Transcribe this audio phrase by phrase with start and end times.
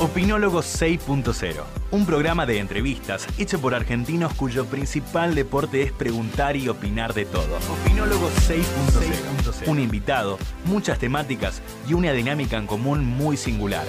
[0.00, 6.70] Opinólogos 6.0, un programa de entrevistas hecho por argentinos cuyo principal deporte es preguntar y
[6.70, 7.58] opinar de todo.
[7.82, 13.84] Opinólogos 6.0, un invitado, muchas temáticas y una dinámica en común muy singular.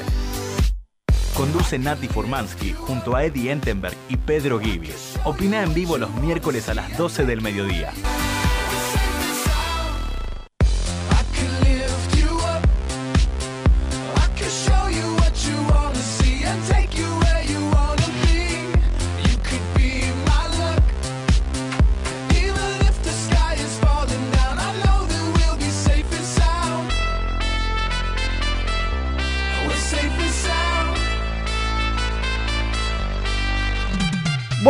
[1.33, 5.17] Conduce Nati Furmansky junto a Eddie Entenberg y Pedro Gibbs.
[5.23, 7.93] Opina en vivo los miércoles a las 12 del mediodía.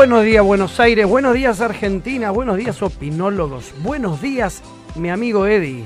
[0.01, 4.63] Buenos días Buenos Aires, buenos días Argentina, buenos días opinólogos, buenos días
[4.95, 5.85] mi amigo Eddie.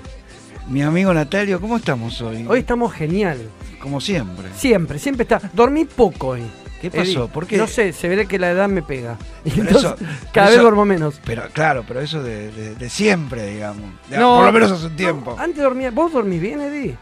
[0.69, 2.45] Mi amigo Natalio, ¿cómo estamos hoy?
[2.47, 3.37] Hoy estamos genial,
[3.81, 4.47] Como siempre.
[4.55, 5.41] siempre, siempre está.
[5.51, 6.43] Dormí poco hoy.
[6.81, 7.23] ¿Qué pasó?
[7.23, 7.27] Eddie.
[7.27, 7.57] ¿Por qué?
[7.57, 9.17] No sé, se ve que la edad me pega.
[9.43, 9.97] Y Pero entonces, eso-
[10.31, 11.19] cada eso- vez duermo menos.
[11.25, 13.83] Pero claro, pero eso de, de- de siempre, digamos.
[14.09, 15.35] De- No, por lo menos hace un tiempo.
[15.37, 16.95] no, antes dormía, ¿vos dormís bien, Eddie?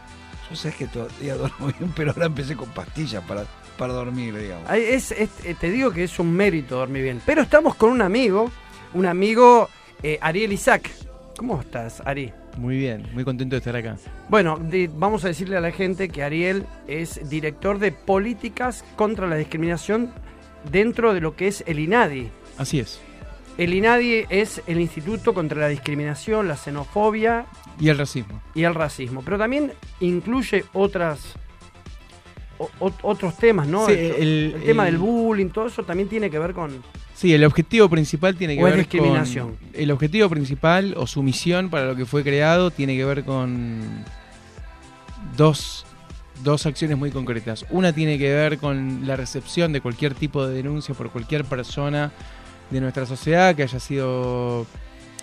[0.50, 3.44] Yo sé que todavía duermo bien, pero ahora empecé con pastillas para,
[3.78, 4.70] para dormir, digamos.
[4.70, 7.20] Es, es- eh, te digo que es un mérito dormir bien.
[7.26, 8.50] Pero estamos con un amigo,
[8.94, 9.68] un amigo
[10.02, 10.90] eh, Ariel Isaac.
[11.36, 12.32] ¿Cómo estás, Ari?
[12.56, 13.96] Muy bien, muy contento de estar acá.
[14.28, 14.60] Bueno,
[14.94, 20.12] vamos a decirle a la gente que Ariel es director de políticas contra la discriminación
[20.70, 22.28] dentro de lo que es el INADI.
[22.56, 23.00] Así es.
[23.58, 27.46] El INADI es el Instituto contra la Discriminación, la Xenofobia
[27.80, 28.40] Y el racismo.
[28.54, 31.34] y el Racismo, pero también incluye otras
[32.58, 33.86] o- otros temas, ¿no?
[33.86, 36.82] Sí, el, el- el tema el- del bullying, todo eso también tiene que ver con
[37.14, 39.54] Sí, el objetivo principal tiene que O es ver discriminación.
[39.56, 39.68] con...
[39.72, 44.04] El objetivo principal o su misión para lo que fue creado tiene que ver con
[45.36, 45.86] dos,
[46.42, 47.66] dos acciones muy concretas.
[47.70, 52.12] Una tiene que ver con la recepción de cualquier tipo de denuncia por cualquier persona
[52.70, 54.66] de nuestra sociedad que haya sido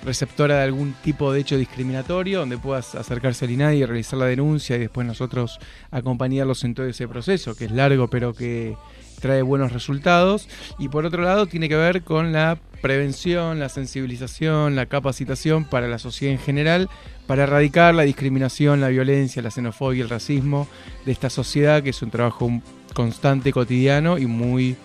[0.03, 4.25] receptora de algún tipo de hecho discriminatorio, donde puedas acercarse al INADI y realizar la
[4.25, 5.59] denuncia y después nosotros
[5.91, 8.75] acompañarlos en todo ese proceso, que es largo pero que
[9.19, 10.50] trae buenos resultados.
[10.79, 15.88] Y por otro lado tiene que ver con la prevención, la sensibilización, la capacitación para
[15.88, 16.89] la sociedad en general,
[17.28, 20.68] para erradicar la discriminación, la violencia, la xenofobia, el racismo
[21.06, 22.50] de esta sociedad, que es un trabajo
[22.94, 24.75] constante, cotidiano y muy,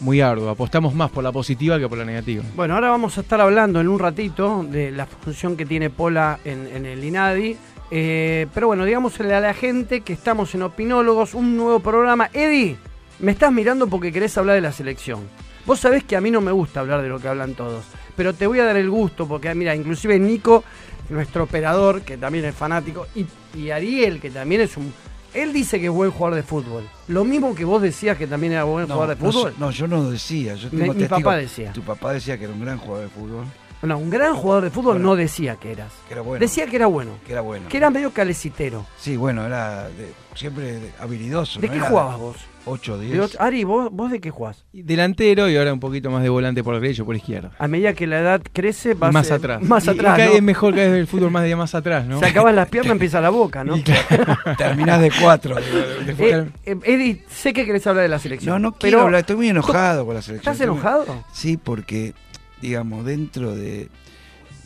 [0.00, 0.50] muy arduo.
[0.50, 2.42] Apostamos más por la positiva que por la negativa.
[2.56, 6.40] Bueno, ahora vamos a estar hablando en un ratito de la función que tiene Pola
[6.44, 7.56] en, el INADI.
[7.90, 12.30] Eh, pero bueno, digámosle a la gente que estamos en Opinólogos, un nuevo programa.
[12.32, 12.76] Eddie,
[13.18, 15.20] me estás mirando porque querés hablar de la selección.
[15.66, 17.84] Vos sabés que a mí no me gusta hablar de lo que hablan todos,
[18.16, 20.64] pero te voy a dar el gusto porque, mira, inclusive Nico,
[21.10, 23.26] nuestro operador, que también es fanático, y,
[23.58, 24.92] y Ariel, que también es un...
[25.32, 26.88] Él dice que es buen jugador de fútbol.
[27.08, 29.54] Lo mismo que vos decías que también era buen No, jugador de fútbol.
[29.58, 30.54] No, yo no decía.
[30.54, 31.72] Yo tengo mi papá decía.
[31.72, 33.44] Tu papá decía que era un gran jugador de fútbol.
[33.82, 35.08] No, un gran jugador de fútbol Bueno.
[35.10, 35.90] no decía que eras.
[36.06, 36.40] Que era bueno.
[36.40, 37.12] Decía que era bueno.
[37.26, 37.68] que era bueno.
[37.68, 38.84] Que era medio calecitero.
[38.98, 41.60] Sí, bueno, era de- siempre habilidoso.
[41.60, 41.72] ¿De ¿no?
[41.72, 42.36] qué Era jugabas vos?
[42.66, 43.20] 8 o De 10.
[43.20, 44.66] ocho- Ari, ¿vos, ¿vos de qué jugás?
[44.74, 47.52] Delantero y ahora un poquito más de volante por derecho, por izquierda.
[47.58, 49.62] A medida que la edad crece, vas más atrás.
[49.62, 50.42] Más Y- y atrás, cada ¿no?
[50.42, 52.18] mejor cada vez el fútbol más de más atrás, ¿no?
[52.20, 53.76] Se acaban las piernas, empieza la boca, ¿no?
[53.82, 55.56] Claro, Terminás de 4.
[55.58, 58.52] Eh, eh, Eddie, sé que querés hablar de la selección.
[58.52, 59.20] No, no quiero pero hablar.
[59.20, 60.52] Estoy muy enojado con la selección.
[60.52, 61.24] ¿Estás enojado?
[61.32, 62.12] Sí, porque,
[62.60, 63.88] digamos, dentro de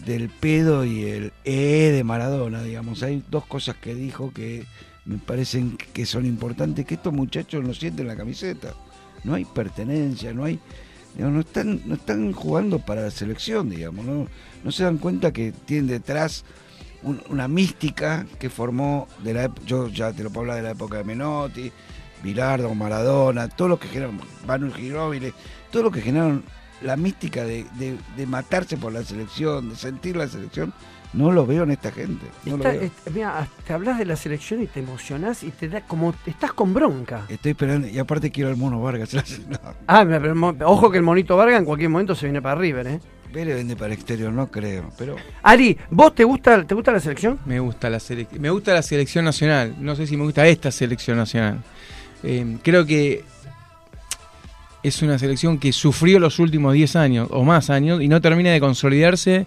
[0.05, 4.67] del pedo y el E de Maradona, digamos, hay dos cosas que dijo que
[5.06, 8.75] me parecen que son importantes, que estos muchachos no sienten la camiseta.
[9.23, 10.58] No hay pertenencia, no hay...
[11.14, 14.26] digamos, no están, no están jugando para la selección, digamos, no,
[14.62, 16.44] no se dan cuenta que tienen detrás
[17.02, 20.70] un- una mística que formó de la yo ya te lo puedo hablar de la
[20.73, 21.73] época de Menotti,
[22.23, 25.32] Bilardo, Maradona, todo lo que generaron, Manu Ginóbili,
[25.70, 26.43] todo lo que generaron
[26.84, 30.72] la mística de, de- de matarse por la selección, de sentir la selección,
[31.14, 32.26] no lo veo en esta gente.
[32.44, 32.82] No lo Está- veo.
[32.82, 36.52] est- mira, te hablas de la selección y te emocionás y te da como estás
[36.52, 37.22] con bronca.
[37.28, 39.14] Estoy esperando, y aparte quiero al mono Vargas.
[39.48, 40.34] No, Ah, pero
[40.70, 43.00] ojo que el monito Vargas en cualquier momento se viene para River, ¿eh?
[43.32, 47.00] Vélez vende para el exterior, no creo, pero Ari, ¿vos te gusta, te gusta la
[47.00, 47.40] selección?
[47.46, 49.75] Me gusta la selec- me gusta la selección nacional.
[49.81, 51.60] No sé si me gusta esta selección nacional.
[52.22, 53.25] Eh, creo que
[54.84, 58.52] es una selección que sufrió los últimos 10 años o más años y no termina
[58.52, 59.46] de consolidarse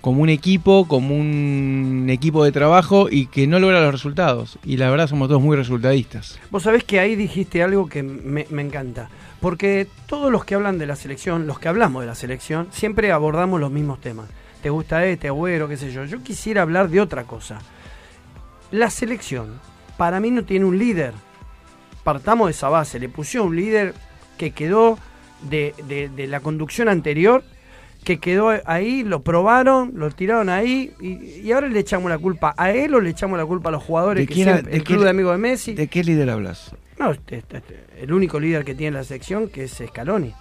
[0.00, 4.60] como un equipo, como un equipo de trabajo y que no logra los resultados.
[4.64, 6.38] Y la verdad somos todos muy resultadistas.
[6.50, 9.10] Vos sabés que ahí dijiste algo que me, me encanta.
[9.40, 13.10] Porque todos los que hablan de la selección, los que hablamos de la selección, siempre
[13.10, 14.28] abordamos los mismos temas.
[14.62, 16.04] ¿Te gusta este, agüero, qué sé yo?
[16.04, 17.58] Yo quisiera hablar de otra cosa.
[18.70, 19.58] La selección,
[19.96, 21.12] para mí no tiene un líder.
[22.04, 23.00] Partamos de esa base.
[23.00, 23.94] Le pusieron un líder
[24.36, 24.98] que quedó
[25.48, 27.42] de, de- de la conducción anterior,
[28.04, 32.54] que quedó ahí, lo probaron, lo tiraron ahí, y, y ahora le echamos la culpa
[32.56, 34.78] a él o le echamos la culpa a los jugadores ¿De que quién- siempre- de
[34.78, 35.74] el club de amigos de Messi.
[35.74, 36.72] ¿de qué líder hablas?
[36.98, 40.32] No, este- este- este, el único líder que tiene la selección que es Scaloni.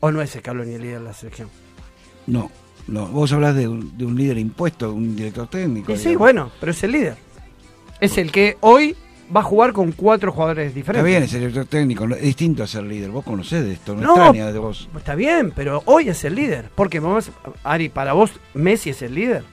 [0.00, 1.48] ¿O no es Scaloni el líder de la selección?
[2.26, 2.50] No,
[2.88, 3.06] no.
[3.06, 5.92] Vos hablas de un, de un líder impuesto, un director técnico.
[5.92, 7.16] Y sí, bueno, pero es el líder.
[8.00, 8.96] Es el que hoy
[9.34, 11.04] va a jugar con cuatro jugadores Está diferentes.
[11.10, 13.10] bien, es el director técnico, es distinto a ser líder.
[13.10, 14.12] Vos conocés de esto, no, No.
[14.16, 14.88] extraña de vos.
[14.96, 16.70] Está bien, pero hoy es el líder.
[16.74, 17.30] Porque, vamos,
[17.64, 19.44] Ari, para vos, Messi es el líder.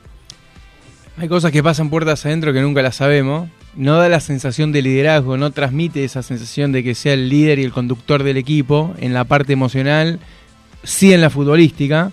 [1.17, 3.49] Hay cosas que pasan puertas adentro que nunca las sabemos.
[3.75, 7.57] No da la sensación de liderazgo, no transmite esa sensación de que sea el líder
[7.59, 10.19] y el conductor del equipo en la parte emocional,
[10.83, 12.11] sí en la futbolística,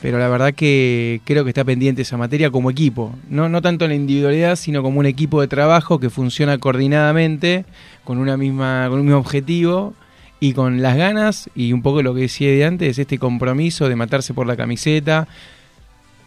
[0.00, 3.14] pero la verdad que creo que está pendiente esa materia como equipo.
[3.28, 7.64] No, no tanto en la individualidad, sino como un equipo de trabajo que funciona coordinadamente,
[8.04, 9.94] con, una misma, con un mismo objetivo
[10.40, 13.96] y con las ganas y un poco lo que decía de antes, este compromiso de
[13.96, 15.26] matarse por la camiseta,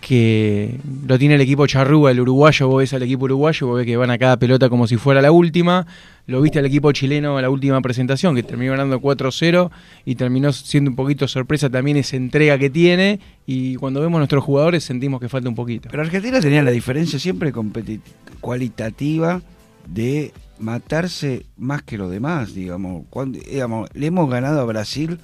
[0.01, 3.85] que lo tiene el equipo charrúa, el uruguayo, vos ves al equipo uruguayo, vos ves
[3.85, 5.85] que van a cada pelota como si fuera la última,
[6.27, 9.69] lo viste al equipo chileno en la última presentación, que terminó ganando 4-0
[10.05, 14.19] y terminó siendo un poquito sorpresa también esa entrega que tiene y cuando vemos a
[14.21, 15.89] nuestros jugadores sentimos que falta un poquito.
[15.91, 17.53] Pero Argentina tenía la diferencia siempre
[18.41, 19.41] cualitativa
[19.87, 23.03] de matarse más que los demás, digamos.
[23.31, 23.89] Digamos.
[23.93, 25.19] Le hemos ganado a Brasil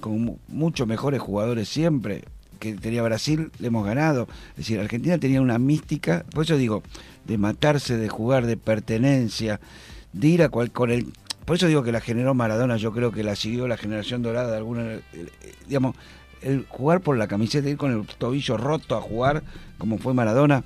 [0.00, 2.24] con mu- muchos mejores jugadores siempre
[2.60, 4.28] que tenía Brasil, le hemos ganado.
[4.50, 6.84] Es decir, Argentina tenía una mística, por eso digo,
[7.24, 9.60] de matarse, de jugar, de pertenencia,
[10.12, 11.06] de ir a cual, con el...
[11.44, 14.52] Por eso digo que la generó Maradona, yo creo que la siguió la generación dorada
[14.52, 14.82] de alguna...
[14.84, 15.02] eh,
[15.66, 15.96] digamos,
[16.42, 19.42] el jugar por la camiseta, ir con el tobillo roto a jugar,
[19.78, 20.62] como fue Maradona,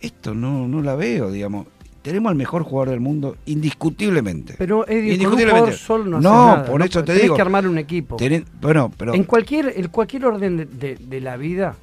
[0.00, 1.66] esto no, no la veo, digamos.
[2.02, 4.54] Tenemos al mejor jugador del mundo, indiscutiblemente.
[4.58, 5.72] Pero Eddie, Indiscutiblemente.
[5.72, 7.36] solo no, No, nada, por eso te Tenés digo.
[7.36, 8.16] que armar un equipo.
[8.60, 11.76] Bueno, pero En cualquier, en cualquier orden de, de- de la vida,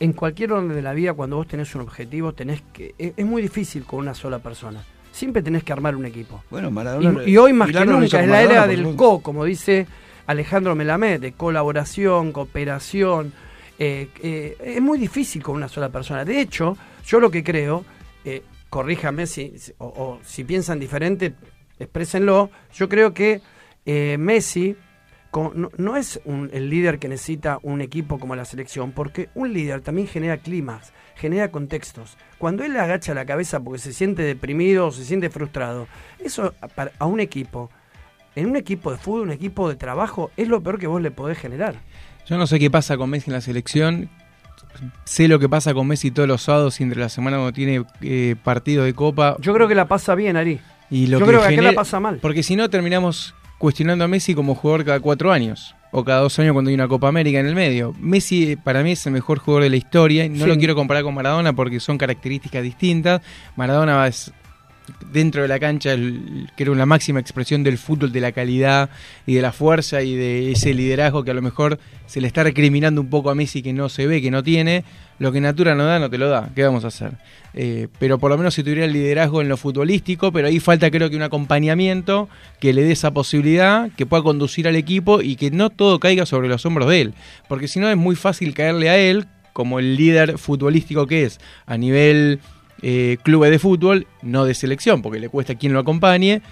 [0.00, 2.94] en cualquier orden de la vida, cuando vos tenés un objetivo, tenés que.
[2.98, 4.82] Es, es muy difícil con una sola persona.
[5.12, 6.42] Siempre tenés que armar un equipo.
[6.50, 7.22] bueno, Maradona...
[7.24, 8.96] Y, y hoy más que Milano nunca es la era del.
[8.96, 9.86] CO, como dice
[10.26, 13.32] Alejandro Melamed, de colaboración, cooperación.
[13.78, 16.24] eh, eh, es muy difícil con una sola persona.
[16.24, 17.84] De hecho, yo lo que creo,
[18.24, 18.42] eh,
[18.74, 21.34] corríjame si, si- o, si piensan diferente,
[21.78, 22.50] exprésenlo.
[22.74, 23.40] Yo creo que
[23.86, 24.74] eh, Messi
[25.78, 29.80] no, es un- el líder que necesita un equipo como la selección, porque un líder
[29.80, 32.16] también genera climas, genera contextos.
[32.38, 35.86] Cuando él agacha la cabeza porque se siente deprimido o se siente frustrado,
[36.18, 36.52] eso
[36.98, 37.70] a un equipo,
[38.34, 41.12] en un equipo de fútbol, un equipo de trabajo, es lo peor que vos le
[41.12, 41.76] podés generar.
[42.26, 44.10] Yo no sé qué pasa con Messi en la selección.
[45.04, 47.84] Sé lo que pasa con Messi todos los sábados y entre la semana cuando tiene
[48.02, 49.36] eh, partido de copa.
[49.40, 50.60] Yo creo que la pasa bien, Ari.
[50.90, 52.18] Y lo Yo que creo que acá genera- la pasa mal.
[52.20, 55.74] Porque si no, terminamos cuestionando a Messi como jugador cada cuatro años.
[55.96, 57.94] O cada dos años cuando hay una Copa América en el medio.
[58.00, 60.24] Messi eh, para mí es el mejor jugador de la historia.
[60.24, 60.50] y No Sí.
[60.50, 63.22] lo quiero comparar con Maradona porque son características distintas.
[63.56, 64.32] Maradona es
[65.12, 68.90] dentro de la cancha el- creo la máxima expresión del fútbol, de la calidad
[69.26, 72.42] y de la fuerza y de ese liderazgo que a lo mejor se le está
[72.42, 74.84] recriminando un poco a Messi que no se ve, que no tiene.
[75.20, 76.50] Lo que Natura no da, no te lo da.
[76.54, 77.12] ¿Qué vamos a hacer?
[77.54, 80.90] Eh, pero por lo menos si tuviera el liderazgo en lo futbolístico, pero ahí falta
[80.90, 82.28] creo que un acompañamiento
[82.60, 86.26] que le dé esa posibilidad, que pueda conducir al equipo y que no todo caiga
[86.26, 87.14] sobre los hombros de él.
[87.48, 91.38] Porque si no es muy fácil caerle a él como el líder futbolístico que es
[91.64, 92.40] a nivel
[92.86, 96.42] eh, clubes de fútbol, no de selección, porque le cuesta quien lo acompañe,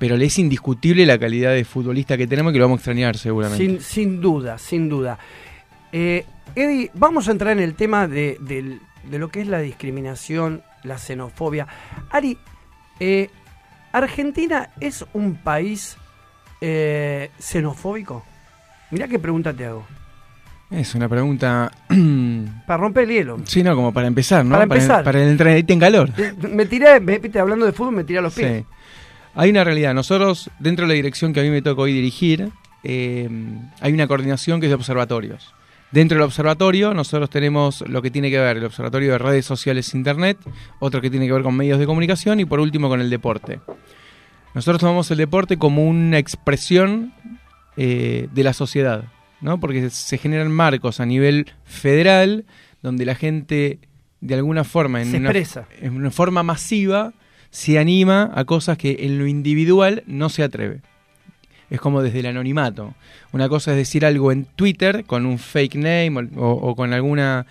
[0.00, 3.16] pero le es indiscutible la calidad de futbolista que tenemos que lo vamos a extrañar
[3.16, 3.80] seguramente.
[3.80, 5.16] Sin, duda, sin duda.
[5.92, 6.24] Eh,
[6.56, 10.62] Eddie, vamos a entrar en el tema de, del- de lo que es la discriminación,
[10.82, 11.68] la xenofobia.
[12.10, 12.36] Ari,
[12.98, 13.30] eh,
[13.92, 15.96] ¿Argentina es un país
[16.60, 18.24] eh, xenofóbico?
[18.90, 19.86] Mirá qué pregunta te hago.
[20.70, 21.70] Es una pregunta.
[22.66, 23.38] Para romper el hielo.
[23.44, 24.52] sí, no, como para empezar, ¿no?
[24.52, 25.04] Para empezar.
[25.04, 26.10] Para, entrar en calor.
[26.16, 28.62] Eh, Me tiré, me, viste, hablando de fútbol, me tiré a los pies.
[28.62, 28.66] Sí.
[29.36, 29.94] Hay una realidad.
[29.94, 32.50] Nosotros, dentro de la dirección que a mí me toca hoy dirigir,
[32.82, 33.28] eh,
[33.80, 35.54] hay una coordinación que es de observatorios.
[35.92, 39.94] Dentro del observatorio, nosotros tenemos lo que tiene que ver el observatorio de redes sociales
[39.94, 40.36] e internet,
[40.80, 43.60] otro que tiene que ver con medios de comunicación y por último con el deporte.
[44.54, 47.12] Nosotros tomamos el deporte como una expresión
[47.76, 49.04] eh, de la sociedad,
[49.40, 49.58] ¿no?
[49.60, 52.44] Porque se generan marcos a nivel federal
[52.82, 53.78] donde la gente
[54.20, 55.30] de alguna forma en Se una-
[55.80, 57.12] en una forma masiva
[57.50, 60.80] se anima a cosas que en lo individual no se atreve.
[61.70, 62.94] Es como desde el anonimato.
[63.32, 67.46] Una cosa es decir algo en Twitter con un fake name o con alguna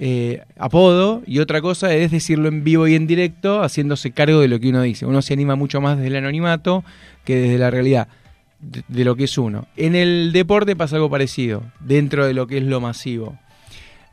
[0.00, 4.46] eh, apodo y otra cosa es decirlo en vivo y en directo haciéndose cargo de
[4.46, 5.06] lo que uno dice.
[5.06, 6.84] Uno se anima mucho más desde el anonimato
[7.24, 8.06] que desde la realidad
[8.60, 9.66] de, lo que es uno.
[9.76, 13.38] En el deporte pasa algo parecido, dentro de lo que es lo masivo.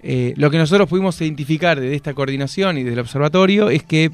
[0.02, 4.12] Eh, lo que nosotros pudimos identificar desde esta coordinación y del observatorio es que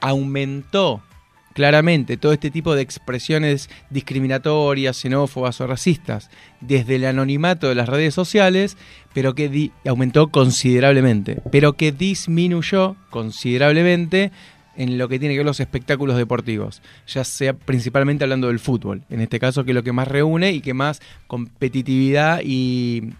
[0.00, 1.02] aumentó
[1.54, 6.28] claramente todo este tipo de expresiones discriminatorias, xenófobas o racistas
[6.60, 8.76] desde el anonimato de las redes sociales,
[9.14, 14.32] pero que aumentó considerablemente, pero que disminuyó considerablemente
[14.76, 19.02] en lo que tiene que ver los espectáculos deportivos, ya sea principalmente hablando del fútbol,
[19.10, 23.10] en este caso que es lo que más reúne y que más competitividad y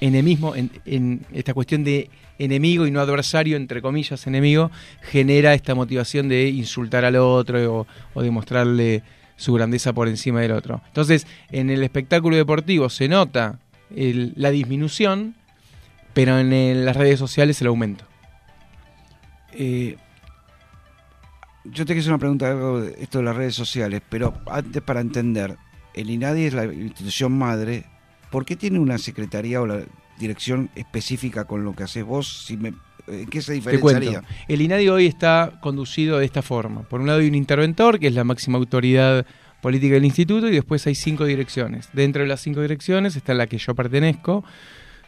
[0.00, 4.70] enemismo, en, esta cuestión de enemigo y no adversario, entre comillas, enemigo,
[5.02, 9.02] genera esta motivación de insultar al otro o, o de mostrarle
[9.36, 10.82] su grandeza por encima del otro.
[10.86, 13.58] Entonces, en el espectáculo deportivo se nota
[13.90, 15.34] la disminución,
[16.12, 18.04] pero en las redes sociales el aumento.
[19.52, 19.96] Eh,
[21.72, 25.00] yo te quiero hacer una pregunta de esto de las redes sociales, pero antes para
[25.00, 25.56] entender,
[25.94, 27.84] el INADI es la institución madre,
[28.30, 29.80] ¿por qué tiene una secretaría o la
[30.18, 32.44] dirección específica con lo que haces vos?
[32.46, 32.74] Si me,
[33.06, 34.22] ¿En qué se diferenciaría?
[34.48, 36.82] El INADI hoy está conducido de esta forma.
[36.82, 39.24] Por un lado hay un interventor, que es la máxima autoridad
[39.60, 41.88] política del instituto, y después hay cinco direcciones.
[41.92, 44.44] Dentro de las cinco direcciones está la que yo pertenezco,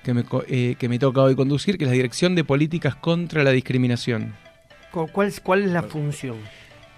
[0.03, 3.43] que me, eh, que me toca hoy conducir, que es la Dirección de Políticas contra
[3.43, 4.35] la Discriminación.
[4.93, 6.37] Cu- ¿Cuál, es- ¿Cuál es la función?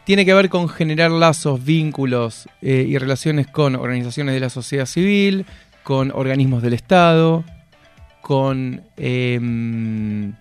[0.05, 4.87] Tiene que ver con generar lazos, vínculos eh, y relaciones con organizaciones de la sociedad
[4.87, 5.47] civil,
[5.83, 7.45] con organismos del Estado,
[8.23, 10.33] con em,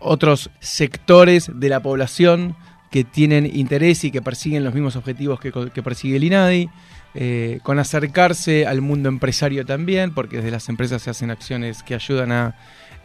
[0.00, 2.56] otros sectores de la población
[2.90, 6.68] que tienen interés y que persiguen los mismos objetivos que persigue el INADI,
[7.16, 11.94] eh, con acercarse al mundo empresario también, porque desde las empresas se hacen acciones que
[11.94, 12.56] ayudan a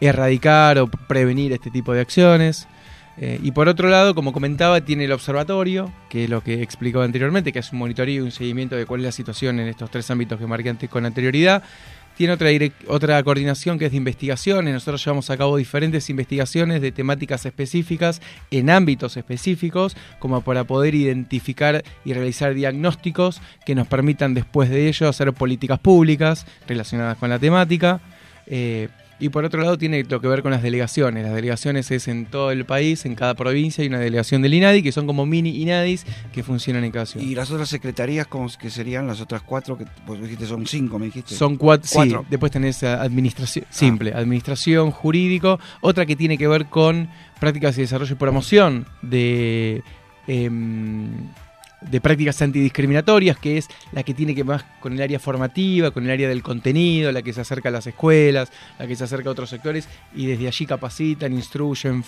[0.01, 2.67] erradicar o prevenir este tipo de acciones.
[3.21, 7.03] Eh, y por otro lado, como comentaba, tiene el observatorio, que es lo que explicaba
[7.03, 9.91] anteriormente, que es un monitoreo y un seguimiento de cuál es la situación en estos
[9.91, 11.61] tres ámbitos que marqué antes con anterioridad.
[12.15, 12.49] Tiene otra,
[12.87, 14.73] otra coordinación que es de investigaciones.
[14.73, 20.95] Nosotros llevamos a cabo diferentes investigaciones de temáticas específicas en ámbitos específicos, como para poder
[20.95, 27.29] identificar y realizar diagnósticos que nos permitan después de ello hacer políticas públicas relacionadas con
[27.29, 28.01] la temática.
[28.47, 31.23] Eh, y por otro lado tiene lo que ver con las delegaciones.
[31.23, 34.81] Las delegaciones es en todo el país, en cada provincia hay una delegación del INADI,
[34.81, 37.25] que son como mini INADIs que funcionan en cada ciudad.
[37.25, 38.27] ¿Y las otras secretarías,
[38.59, 39.77] que serían las otras cuatro?
[39.77, 41.35] Que vos dijiste son cinco, me dijiste.
[41.35, 42.25] Son cuatro, sí, Cuatro.
[42.29, 47.09] después tenés administración, simple, administración, jurídico, otra que tiene que ver con
[47.39, 49.83] prácticas y desarrollo y promoción de,
[50.27, 51.27] em,
[51.81, 56.05] de prácticas antidiscriminatorias, que es la que tiene que más con el área formativa, con
[56.05, 59.29] el área del contenido, la que se acerca a las escuelas, la que se acerca
[59.29, 62.03] a otros sectores y desde allí capacitan, instruyen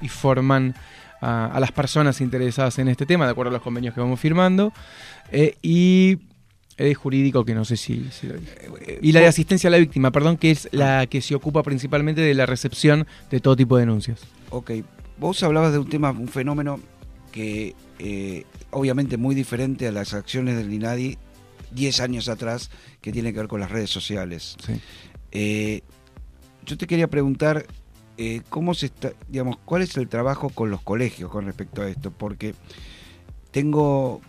[0.00, 0.74] y forman
[1.20, 4.20] a, a las personas interesadas en este tema, de acuerdo a los convenios que vamos
[4.20, 4.72] firmando.
[5.32, 6.18] Eh, y
[6.78, 8.98] el jurídico, que no sé si, si lo dije.
[9.02, 12.20] Y la de asistencia a la víctima, perdón, que es la que se ocupa principalmente
[12.20, 14.20] de la recepción de todo tipo de denuncias.
[14.50, 14.70] Ok,
[15.18, 16.80] vos hablabas de un tema, un fenómeno
[17.32, 21.18] que eh, obviamente muy diferente a las acciones del INADI
[21.72, 22.70] 10 años atrás,
[23.00, 24.56] que tiene que ver con las redes sociales.
[24.64, 24.80] Sí.
[25.32, 25.82] Eh,
[26.64, 27.66] yo te quería preguntar
[28.16, 31.88] eh, cómo se está, digamos, cuál es el trabajo con los colegios con respecto a
[31.88, 32.54] esto, porque
[33.50, 34.20] tengo,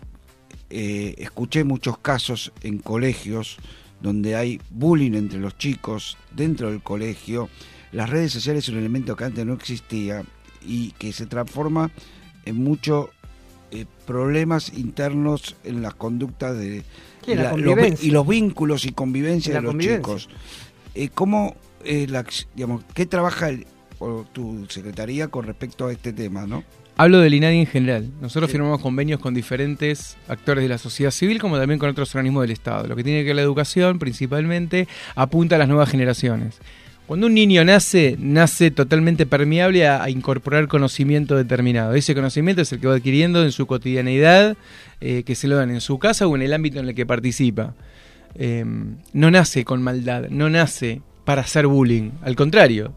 [0.70, 3.58] eh, escuché muchos casos en colegios
[4.00, 7.48] donde hay bullying entre los chicos dentro del colegio.
[7.92, 10.24] Las redes sociales es un elemento que antes no existía
[10.62, 11.90] y que se transforma
[12.44, 12.62] en
[13.70, 16.82] muchos problemas internos en las conductas de
[17.24, 18.08] Sí, la la- los vi- convivencia.
[18.08, 19.98] y los vínculos y convivencia la de los convivencia.
[19.98, 20.28] chicos.
[20.94, 22.24] Eh, ¿Cómo, eh, la,
[22.54, 23.66] digamos, qué trabaja el,
[23.98, 26.64] o tu secretaría con respecto a este tema, ¿no?
[26.96, 28.10] Hablo del INADI en general.
[28.20, 32.42] Nosotros firmamos convenios con diferentes actores de la sociedad civil como también con otros organismos
[32.42, 32.86] del Estado.
[32.88, 36.58] Lo que tiene que ver la educación principalmente apunta a las nuevas generaciones.
[37.10, 41.94] Cuando un niño nace, nace totalmente permeable a, a incorporar conocimiento determinado.
[41.94, 44.56] Ese conocimiento es el que va adquiriendo en su cotidianeidad,
[45.00, 47.06] eh, que se lo dan en su casa o en el ámbito en el que
[47.06, 47.74] participa.
[48.36, 48.64] Eh,
[49.12, 52.12] no nace con maldad, no nace para hacer bullying.
[52.22, 52.94] Al contrario,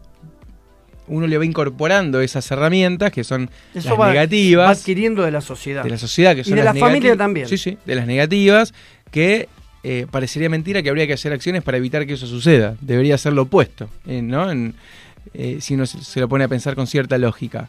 [1.08, 5.32] uno le va incorporando esas herramientas que son Eso las va, negativas va adquiriendo de
[5.32, 5.82] la sociedad.
[5.82, 7.48] de la sociedad que Y son de las la familia también.
[7.48, 8.74] Sí, sí, de las negativas
[9.10, 9.48] que
[9.84, 12.76] eh, parecería mentira que habría que hacer acciones para evitar que eso suceda.
[12.80, 14.50] Debería ser lo opuesto, eh, ¿no?
[15.32, 17.68] Eh, si uno se, se lo pone a pensar con cierta lógica.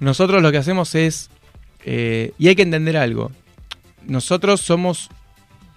[0.00, 1.30] Nosotros lo que hacemos es,
[1.84, 3.30] eh, y hay que entender algo,
[4.06, 5.08] nosotros somos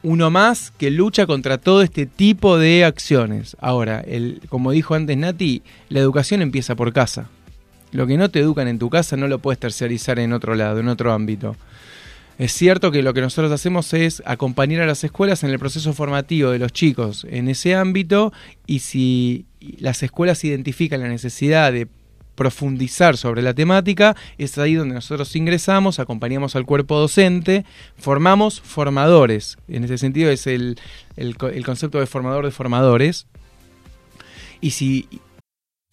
[0.04, 3.56] uno más que lucha contra todo este tipo de acciones.
[3.60, 7.30] Ahora, el, como dijo antes Nati, la educación empieza por casa.
[7.92, 10.80] Lo que no te educan en tu casa no lo puedes terciarizar en otro lado,
[10.80, 11.56] en otro ámbito.
[12.38, 15.94] Es cierto que lo que nosotros hacemos es acompañar a las escuelas en el proceso
[15.94, 18.32] formativo de los chicos en ese ámbito
[18.68, 19.46] y si
[19.80, 21.88] las escuelas identifican la necesidad de
[22.36, 27.66] profundizar sobre la temática, es ahí donde nosotros ingresamos, acompañamos al cuerpo docente,
[27.98, 29.58] formamos formadores.
[29.68, 30.80] En ese sentido es el,
[31.16, 33.26] el el concepto de formador de formadores.
[34.62, 35.08] Y si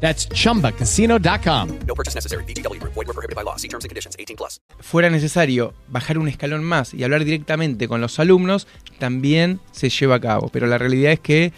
[0.00, 1.68] That's chumbacasino.com.
[1.86, 2.44] No purchase necessary.
[2.44, 2.94] VGW Group.
[2.94, 3.56] Void were prohibited by law.
[3.56, 4.16] See terms and conditions.
[4.18, 4.60] 18 plus.
[4.80, 8.66] fuera necesario bajar un escalón más y hablar directamente con los alumnos,
[8.98, 10.48] también se lleva a cabo.
[10.50, 11.52] Pero la realidad es que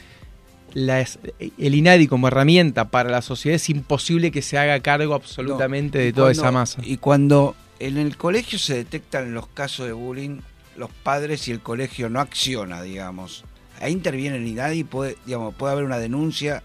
[0.73, 1.19] las-
[1.59, 6.05] el INADI como herramienta para la sociedad es imposible que se haga cargo absolutamente No,
[6.05, 6.81] de toda cuando- esa masa.
[6.85, 10.41] Y cuando en el colegio se detectan los casos de bullying,
[10.77, 13.45] los padres y el colegio no acciona, digamos.
[13.81, 16.63] Ahí interviene el INADI, puede, digamos, puede haber una denuncia.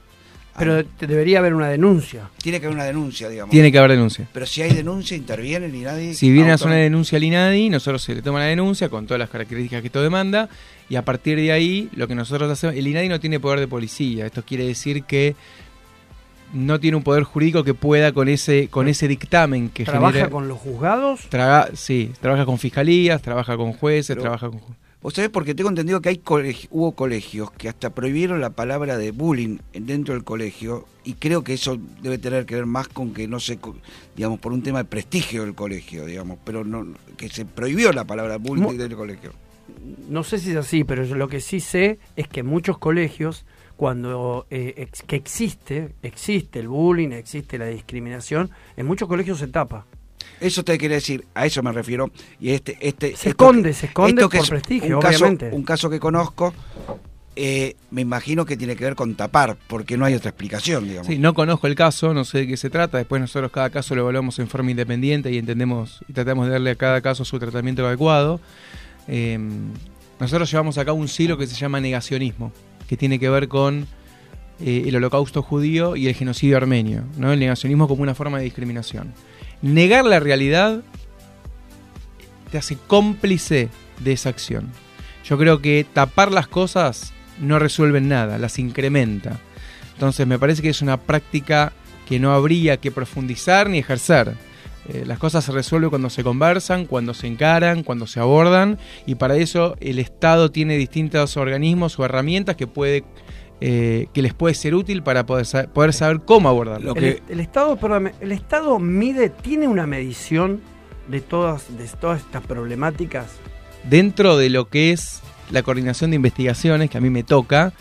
[0.57, 2.29] Pero te- debería haber una denuncia.
[2.41, 3.51] tiene que haber una denuncia, digamos.
[3.51, 4.27] Tiene que haber denuncia.
[4.31, 6.13] Pero si hay denuncia, interviene el INADI.
[6.13, 9.05] Si viene a hacer una denuncia al INADI, nosotros se le toma la denuncia con
[9.05, 10.47] todas las características que esto demanda
[10.89, 13.67] y a partir de ahí lo que nosotros hacemos, el INADI no tiene poder de
[13.67, 15.35] policía, esto quiere decir que
[16.53, 20.29] no tiene un poder jurídico que pueda con ese con ese dictamen que ¿Trabaja genera
[20.29, 21.21] con los juzgados?
[21.29, 24.61] Traga- sí, trabaja con fiscalías, trabaja con jueces, Pero- trabaja con
[25.05, 28.97] Vos sabés, porque tengo entendido que hay colegi- hubo colegios que hasta prohibieron la palabra
[28.97, 33.13] de bullying dentro del colegio y creo que eso debe tener que ver más con
[33.13, 33.75] que no sé, co-
[34.15, 36.87] digamos, por un tema de prestigio del colegio, digamos, pero no
[37.17, 39.31] que se prohibió la palabra bullying dentro del colegio.
[40.09, 42.79] No sé si es así, pero yo lo que sí sé es que en muchos
[42.79, 43.45] colegios,
[43.77, 49.45] cuando eh, ex- que existe, existe el bullying, existe la discriminación, en muchos colegios se
[49.49, 49.85] tapa.
[50.39, 52.11] Eso te quiere decir, a eso me refiero.
[52.39, 55.17] Y este, este, Se esto esconde, se esconde esto que por es prestigio, un caso,
[55.17, 55.49] obviamente.
[55.51, 56.53] un caso que conozco,
[57.35, 61.07] eh, me imagino que tiene que ver con tapar, porque no hay otra explicación, digamos.
[61.07, 62.97] Sí, no conozco el caso, no sé de qué se trata.
[62.97, 66.71] Después nosotros cada caso lo evaluamos en forma independiente y entendemos y tratamos de darle
[66.71, 68.39] a cada caso su tratamiento adecuado.
[69.07, 69.37] Eh,
[70.19, 72.51] nosotros llevamos acá un silo que se llama negacionismo,
[72.87, 73.87] que tiene que ver con
[74.61, 77.03] eh, el holocausto judío y el genocidio armenio.
[77.17, 77.33] ¿no?
[77.33, 79.13] El negacionismo como una forma de discriminación.
[79.65, 80.83] Negar la realidad
[82.51, 84.69] te hace cómplice de esa acción.
[85.27, 89.39] Yo creo que tapar las cosas no resuelven nada, las incrementa.
[89.93, 91.73] Entonces me parece que es una práctica
[92.07, 94.35] que no habría que profundizar ni ejercer.
[94.87, 99.15] Eh, las cosas se resuelven cuando se conversan, cuando se encaran, cuando se abordan, y
[99.15, 103.03] para eso el Estado tiene distintos organismos o herramientas que puede
[103.61, 106.93] eh, que les puede ser útil para poder, sa- poder saber cómo abordarlo.
[106.93, 107.77] Lo El, que- el Estado,
[108.21, 110.61] el Estado mide, tiene una medición
[111.07, 113.27] de todas, de todas estas problemáticas.
[113.83, 117.71] dentro de lo que es la coordinación de investigaciones, que a mí me toca,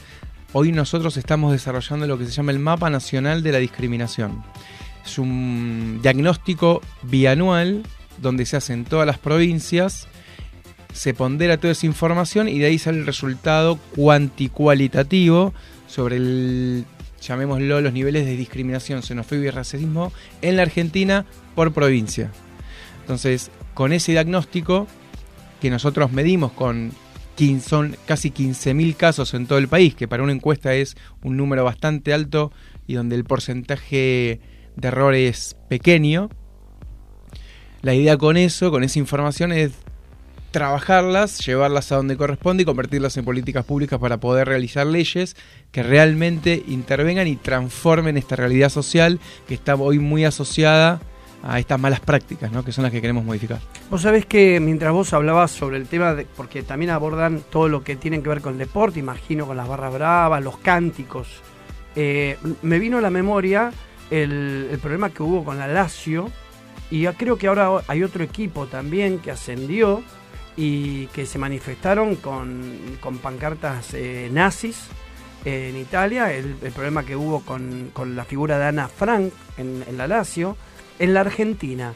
[0.53, 4.45] hoy nosotros estamos desarrollando lo que se llama el Mapa Nacional de la Discriminación.
[5.05, 7.83] Es un diagnóstico bianual
[8.19, 10.07] donde se hace en todas las provincias,
[10.95, 15.53] se pondera toda esa información y de ahí sale el resultado cuanticualitativo
[15.89, 16.85] sobre el,
[17.21, 21.27] llamémoslo, los niveles de discriminación, xenofobia y racismo en la Argentina
[21.57, 22.31] por provincia.
[23.01, 24.87] Entonces, con ese diagnóstico
[25.61, 26.93] que nosotros medimos con
[27.35, 31.37] 15 son casi 15.000 casos en todo el país, que para una encuesta es un
[31.37, 32.53] número bastante alto
[32.87, 34.41] y donde el porcentaje
[34.77, 36.31] de error es pequeño.
[37.83, 39.73] La idea con eso, con esa información, es
[40.55, 45.35] trabajarlas, llevarlas a donde corresponde y convertirlas en políticas públicas para poder realizar leyes
[45.73, 51.01] que realmente intervengan y transformen esta realidad social que está hoy muy asociada
[51.43, 52.65] a estas malas prácticas, ¿no?
[52.65, 53.59] que son las que queremos modificar.
[53.91, 57.97] Vos sabés que mientras vos hablabas sobre el tema, porque también abordan todo lo que
[57.97, 61.27] tiene que ver con el deporte, imagino con las barras bravas, los cánticos,
[61.97, 63.73] eh, me vino a la memoria
[64.09, 66.31] el, el problema que hubo con la Lazio,
[66.93, 70.05] y creo que ahora hay otro equipo también que ascendió
[70.57, 74.89] y que se manifestaron con, con pancartas eh, nazis
[75.45, 80.07] en Italia, el, problema que hubo con, con la figura de Ana Frank en, la
[80.07, 80.57] Lazio.
[80.99, 81.93] En la Argentina,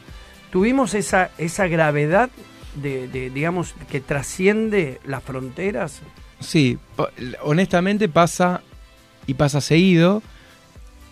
[0.51, 2.29] tuvimos esa, esa gravedad
[2.75, 6.01] de, digamos, que trasciende las fronteras.
[6.39, 6.77] Sí,
[7.41, 8.61] honestamente pasa
[9.25, 10.21] y pasa seguido.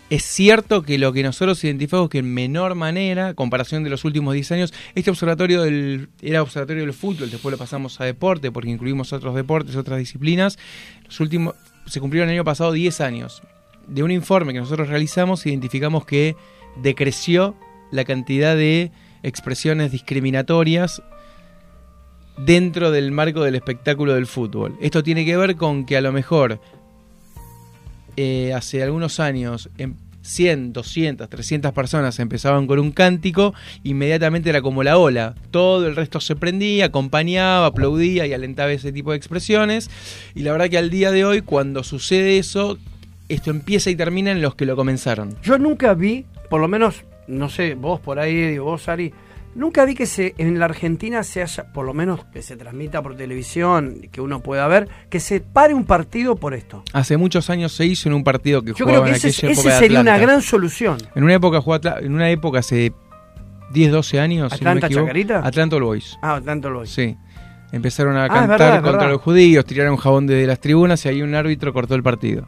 [0.09, 4.33] Es cierto que lo que nosotros identificamos que en menor manera, comparación de los últimos
[4.33, 8.69] 10 años, este observatorio del, era observatorio del fútbol, después lo pasamos a deporte porque
[8.69, 10.57] incluimos otros deportes, otras disciplinas.
[11.03, 11.55] Los últimos,
[11.87, 13.41] se cumplieron el año pasado 10 años.
[13.87, 16.37] De un informe que nosotros realizamos, identificamos que
[16.81, 17.55] decreció
[17.91, 18.91] la cantidad de
[19.23, 21.01] expresiones discriminatorias
[22.37, 24.77] dentro del marco del espectáculo del fútbol.
[24.79, 26.61] Esto tiene que ver con que a lo mejor
[28.17, 29.95] eh, hace algunos años en
[30.27, 33.53] 100, 200, 300 personas empezaban con un cántico,
[33.83, 35.35] inmediatamente era como la ola.
[35.51, 39.89] Todo el resto se prendía, acompañaba, aplaudía y alentaba ese tipo de expresiones.
[40.35, 42.77] Y la verdad que al día de hoy, cuando sucede eso,
[43.29, 45.35] esto empieza y termina en los que lo comenzaron.
[45.43, 49.13] Yo nunca vi, por lo menos, no sé, vos por ahí, vos, Ari,
[49.57, 53.01] nunca vi que se en la Argentina se haya, por lo menos que se transmita
[53.01, 56.83] por televisión, que uno pueda ver, que se pare un partido por esto.
[56.93, 59.31] Hace muchos años se hizo en un partido que Yo jugaba creo que en ese,
[59.31, 60.17] sería una Atlanta.
[60.17, 60.97] gran solución.
[61.15, 62.93] En una época jugó Atla- en una época hace
[63.73, 65.39] 10, 12 años, si no me ¿Atlanta equivoco, Chacarita?
[65.45, 66.17] Atlanta All Boys.
[66.21, 67.17] Ah, tanto lo Sí.
[67.73, 69.09] Empezaron a Ah, cantar verdad, contra verdad.
[69.11, 72.47] los judíos, tiraron jabón desde las tribunas y ahí un árbitro cortó el partido.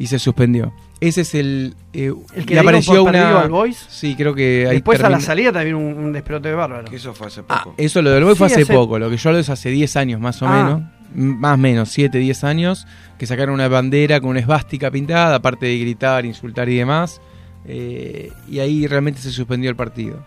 [0.00, 0.72] Y se suspendió.
[1.00, 1.74] Ese es el.
[1.92, 3.40] eh, El que le apareció una.
[3.42, 3.86] al Boys.
[3.88, 4.76] Sí, creo que ahí.
[4.76, 6.86] Después a la salida también un, un despelote bárbaro.
[6.90, 7.74] Que eso fue hace Ah, poco.
[7.78, 8.98] eso lo del Boys fue hace hace- poco.
[8.98, 10.50] Lo que yo hablo es hace 10 años más o Ah.
[10.64, 10.82] menos.
[11.14, 12.86] Más o menos, 7, 10 años.
[13.18, 17.20] Que sacaron una bandera con una esvástica pintada, aparte de gritar, insultar y demás.
[17.66, 20.24] eh, y ahí realmente se suspendió el partido.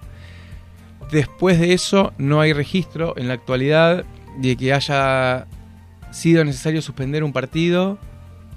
[1.11, 4.05] Después de eso, no hay registro en la actualidad
[4.37, 5.47] de que haya
[6.11, 7.97] sido necesario suspender un partido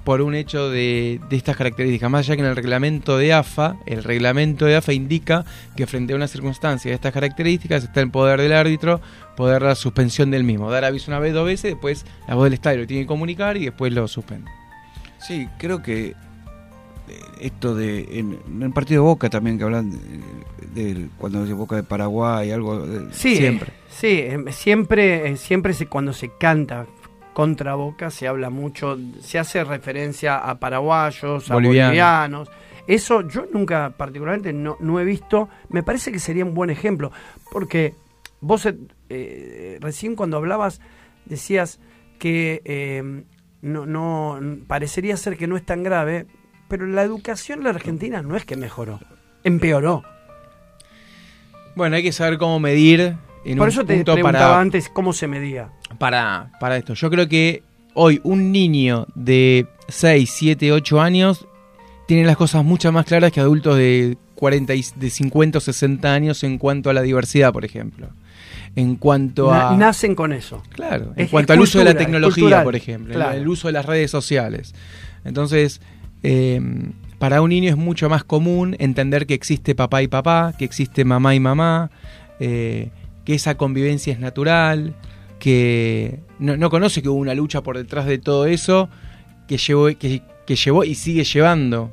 [0.07, 2.09] por un hecho de, de estas características.
[2.09, 5.43] Más allá que en el reglamento de AFA, el reglamento de AFA indica
[5.75, 9.01] que frente a una circunstancia de estas características está en poder del árbitro
[9.35, 10.71] poder dar la suspensión del mismo.
[10.71, 13.57] Dar aviso una vez, dos veces, después la voz del estadio lo tiene que comunicar
[13.57, 14.49] y después lo suspende.
[15.19, 16.15] Sí, creo que eh,
[17.41, 19.91] esto de en, en el partido de Boca también que hablan
[20.73, 25.31] de, de cuando se Boca de Paraguay algo de- Sí, siempre eh, sí, eh, siempre,
[25.31, 26.85] eh, siempre se, cuando se canta
[27.37, 31.89] contra Boca se habla mucho, se hace referencia a paraguayos, a Bolivianos.
[31.89, 32.49] bolivianos.
[32.87, 37.11] Eso yo nunca particularmente no, no he visto, me parece que sería un buen ejemplo,
[37.51, 37.93] porque
[38.41, 38.67] vos
[39.09, 40.81] eh, recién cuando hablabas
[41.25, 41.79] decías
[42.17, 43.03] que eh,
[43.61, 46.25] no, no parecería ser que no es tan grave,
[46.67, 48.99] pero la educación en la Argentina no es que mejoró,
[49.43, 50.03] empeoró.
[51.75, 53.15] Bueno, hay que saber cómo medir
[53.51, 55.69] en Por un eso te punto preguntaba para, antes cómo se medía.
[55.97, 56.93] para, para esto.
[56.93, 61.47] Yo creo que hoy un niño de 6, 7, 8 años
[62.07, 66.13] tiene las cosas mucho más claras que adultos de 40, y- de 50 o 60
[66.13, 68.09] años en cuanto a la diversidad, por ejemplo.
[68.75, 69.75] En cuanto a...
[69.75, 70.61] nacen con eso.
[70.69, 72.63] Claro, Es- en cuanto es al uso de la tecnología, cultural.
[72.63, 73.37] por ejemplo, el- Claro.
[73.37, 74.75] el uso de las redes sociales.
[75.25, 75.81] Entonces,
[76.23, 76.61] eh,
[77.17, 81.03] para un niño es mucho más común entender que existe papá y papá, que existe
[81.05, 81.89] mamá y mamá,
[82.39, 82.89] eh,
[83.27, 84.95] que esa convivencia es natural,
[85.37, 88.87] que no, no conoce que hubo una lucha por detrás de todo eso,
[89.49, 91.91] que llevó, que, que llevó y sigue llevando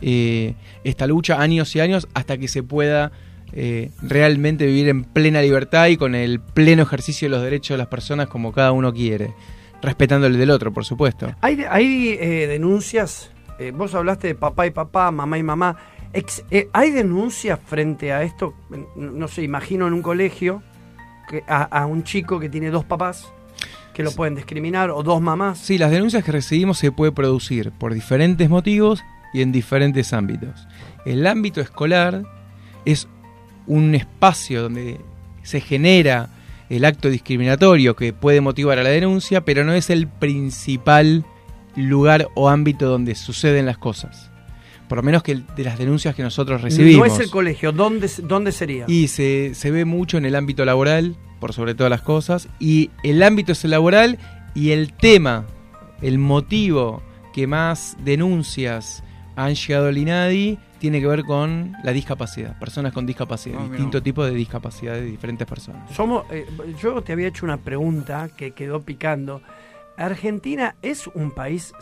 [0.00, 3.12] eh, esta lucha años y años hasta que se pueda
[3.52, 7.76] eh, realmente vivir en plena libertad y con el pleno ejercicio de los derechos de
[7.76, 9.34] las personas como cada uno quiere,
[9.82, 11.34] respetando el del otro, por supuesto.
[11.42, 15.76] Hay, hay eh, denuncias, eh, vos hablaste de papá y papá, mamá y mamá.
[16.14, 18.54] Ex- eh, ¿Hay denuncias frente a esto?
[18.96, 20.62] No sé, imagino en un colegio
[21.28, 23.32] que a, a un chico que tiene dos papás
[23.94, 25.58] que lo pueden discriminar o dos mamás.
[25.58, 29.02] Sí, las denuncias que recibimos se puede producir por diferentes motivos
[29.34, 30.66] y en diferentes ámbitos.
[31.04, 32.22] El ámbito escolar
[32.84, 33.06] es
[33.66, 34.98] un espacio donde
[35.42, 36.28] se genera
[36.70, 41.24] el acto discriminatorio que puede motivar a la denuncia, pero no es el principal
[41.76, 44.30] lugar o ámbito donde suceden las cosas.
[44.92, 47.08] Por lo menos que el- de las denuncias que nosotros recibimos.
[47.08, 48.84] No es el colegio, ¿dónde, dónde sería?
[48.88, 52.90] Y se, se ve mucho en el ámbito laboral, por sobre todas las cosas, y
[53.02, 54.18] el ámbito es el laboral
[54.54, 55.46] y el tema,
[56.02, 57.02] el motivo
[57.32, 59.02] que más denuncias
[59.34, 63.76] han llegado al INADI tiene que ver con la discapacidad, personas con discapacidad, Ah, mira.
[63.76, 65.90] distinto tipo de discapacidad de diferentes personas.
[65.96, 66.44] Somos, eh,
[66.82, 69.40] yo te había hecho una pregunta que quedó picando.
[69.96, 71.72] ¿Argentina es un país,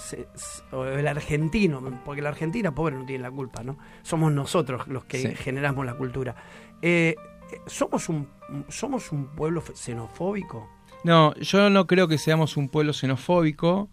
[0.72, 3.78] el argentino, porque la Argentina, pobre, no tiene la culpa, ¿no?
[4.02, 5.34] Somos nosotros los que Sí.
[5.36, 6.34] generamos la cultura.
[6.82, 7.14] Eh,
[7.52, 8.28] eh, ¿somos, un,
[8.68, 10.68] ¿Somos un pueblo xenofóbico?
[11.04, 13.88] No, yo no creo que seamos un pueblo xenofóbico.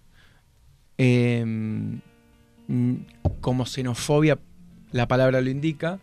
[1.00, 2.96] eh, mm,
[3.40, 4.40] como xenofobia,
[4.92, 6.00] la palabra lo indica.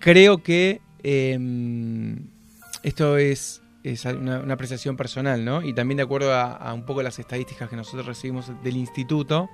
[0.00, 1.38] Creo que eh,
[2.82, 5.62] esto es, es una, una apreciación personal, ¿no?
[5.62, 9.48] Y también de acuerdo a, a un poco las estadísticas que nosotros recibimos del instituto.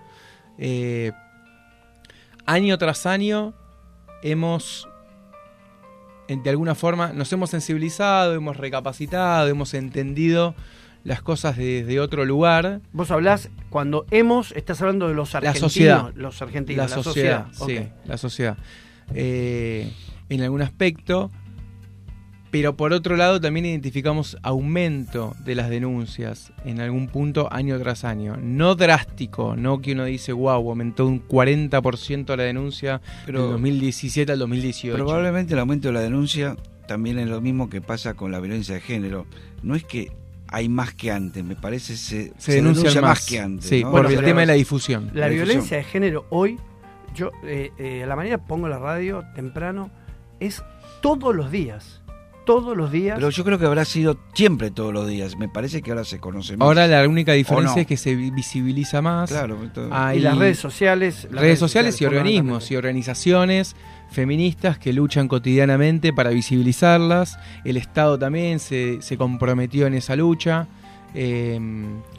[0.58, 1.12] eh,
[2.46, 3.54] año tras año
[4.22, 4.88] hemos
[6.28, 10.54] de alguna forma nos hemos sensibilizado, hemos recapacitado, hemos entendido
[11.04, 12.80] las cosas desde otro lugar.
[12.92, 15.72] Vos hablás, cuando hemos, estás hablando de los La argentinos.
[15.72, 16.12] sociedad.
[16.14, 18.56] Los argentinos, la, sociedad, sí, la sociedad.
[19.14, 19.92] Eh,
[20.28, 21.30] en algún aspecto.
[22.52, 28.04] Pero por otro lado también identificamos aumento de las denuncias en algún punto año tras
[28.04, 28.36] año.
[28.40, 34.32] No drástico, no que uno dice, wow, aumentó un 40% la denuncia Pero- del 2017
[34.32, 34.96] al 2018.
[34.96, 38.74] Probablemente el aumento de la denuncia también es lo mismo que pasa con la violencia
[38.74, 39.24] de género.
[39.62, 40.12] No es que
[40.48, 43.66] hay más que antes, me parece se, se, denuncian más, más que antes.
[43.70, 43.90] Sí, ¿no?
[43.90, 45.06] por Bueno, el tema de la difusión.
[45.14, 45.46] La La difusión.
[45.48, 46.58] violencia de género hoy,
[47.14, 49.90] yo eh, eh, a la mañana pongo la radio temprano,
[50.38, 50.62] es
[51.00, 52.01] todos los días.
[52.44, 53.16] Todos los días.
[53.16, 55.36] Pero yo creo que habrá sido siempre todos los días.
[55.36, 56.66] Me parece que ahora se conoce más.
[56.66, 57.80] Ahora la única diferencia no?
[57.82, 59.30] es que se vi- visibiliza más.
[59.30, 61.28] claro, esto- hay y las redes sociales.
[61.30, 63.76] las redes sociales y organismos y organizaciones
[64.10, 67.38] feministas que luchan cotidianamente para visibilizarlas.
[67.64, 70.66] El Estado también se, se comprometió en esa lucha
[71.14, 71.60] eh,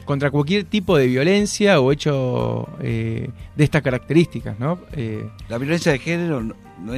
[0.04, 4.78] contra cualquier tipo de violencia o hecho eh, de estas características, ¿no?
[4.92, 6.94] Eh, la violencia de género no, no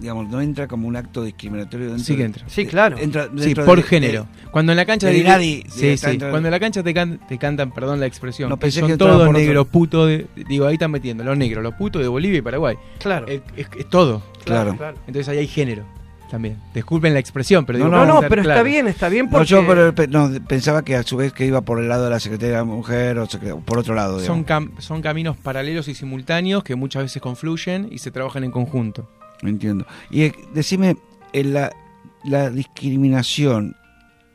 [0.00, 2.44] digamos, no entra como un acto discriminatorio dentro Sí que de- entra.
[2.48, 2.96] Sí, claro.
[2.98, 4.26] entra sí, por de- género.
[4.50, 6.06] Cuando en la cancha de INADI, sí, de- sí.
[6.06, 8.80] dentro- Cuando en la cancha te, can- te cantan, perdón la expresión, No, que pensé
[8.80, 12.08] son que todos negros putos, de- digo ahí están metiendo los negros, los putos de
[12.08, 12.76] Bolivia y Paraguay.
[12.98, 13.26] Claro.
[13.28, 14.22] Es, es- es todo.
[14.44, 14.76] Claro.
[15.06, 15.84] Entonces ahí hay género
[16.30, 16.56] también.
[16.72, 19.32] Disculpen la expresión, pero No, digo, No, no, ser pero está bien, está bien No,
[19.32, 19.46] porque...
[19.48, 22.10] yo pero, pe- no, pensaba que a su vez que iba por el lado de
[22.10, 23.26] la Secretaría de la Mujer o
[23.64, 24.20] por otro lado.
[24.20, 28.52] Son, cam- son caminos paralelos y simultáneos que muchas veces confluyen y se trabajan en
[28.52, 29.10] conjunto.
[29.42, 29.86] Entiendo.
[30.10, 30.96] Y eh, decime,
[31.32, 31.72] en la,
[32.24, 33.76] la discriminación,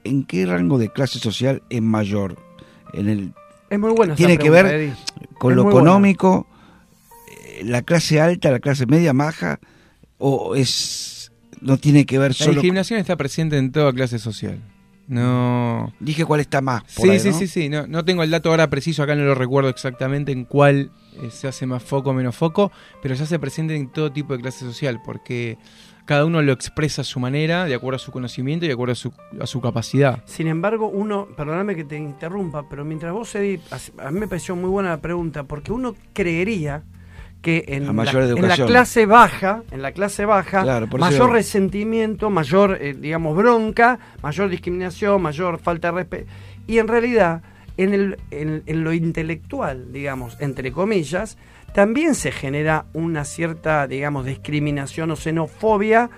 [0.03, 2.37] ¿en qué rango de clase social es mayor?
[2.93, 3.33] En el
[3.69, 4.93] Es muy buena esa Tiene que ver Eddie.
[5.37, 6.47] con Es lo económico,
[7.29, 9.59] eh, la clase alta, la clase media, baja,
[10.17, 12.51] o es no tiene que ver La solo.
[12.53, 14.59] discriminación está presente en toda clase social.
[15.07, 15.93] No.
[15.99, 16.83] Dije cuál está más.
[16.95, 17.37] por Sí, ahí, sí, ¿no?
[17.37, 17.69] sí, sí.
[17.69, 21.29] No, no tengo el dato ahora preciso, acá no lo recuerdo exactamente en cuál eh,
[21.31, 24.41] se hace más foco o menos foco, pero se hace presente en todo tipo de
[24.41, 25.57] clase social, porque
[26.05, 28.93] cada uno lo expresa a su manera, de acuerdo a su conocimiento y de acuerdo
[28.93, 30.23] a su, a su capacidad.
[30.25, 34.27] Sin embargo, uno, perdóname que te interrumpa, pero mientras vos, Eddie, a a mí me
[34.27, 36.83] pareció muy buena la pregunta, porque uno creería
[37.45, 38.67] que en mayor la, en la educación.
[38.67, 45.21] clase baja, en la clase baja, Claro, mayor resentimiento, mayor, eh, digamos, bronca, mayor discriminación,
[45.21, 46.31] mayor falta de respeto.
[46.65, 47.43] Y en realidad,
[47.77, 51.37] en, el, en, en lo intelectual, digamos, entre comillas,
[51.73, 56.09] también se genera una cierta, digamos, discriminación o xenofobia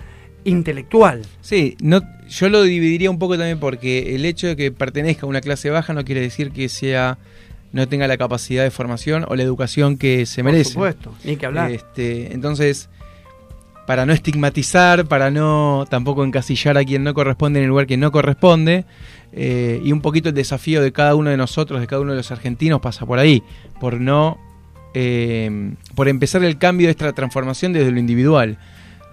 [0.43, 1.24] intelectual.
[1.41, 5.30] Sí, no, yo lo dividiría un poco también porque el hecho de que pertenezca a
[5.30, 7.17] una clase baja no quiere decir que sea
[7.74, 10.72] no tenga la capacidad de formación o la educación que se Por merece.
[10.72, 11.70] supuesto, ni que hablar.
[11.72, 12.89] Este, entonces,
[13.88, 17.95] para no estigmatizar, para no tampoco encasillar a quien no corresponde en el lugar que
[17.95, 18.84] no corresponde,
[19.32, 22.17] eh, y un poquito el desafío de cada uno de nosotros, de cada uno de
[22.17, 23.43] los argentinos, pasa por ahí,
[23.80, 24.38] por no,
[24.93, 28.60] eh, por empezar el cambio de esta transformación desde lo individual.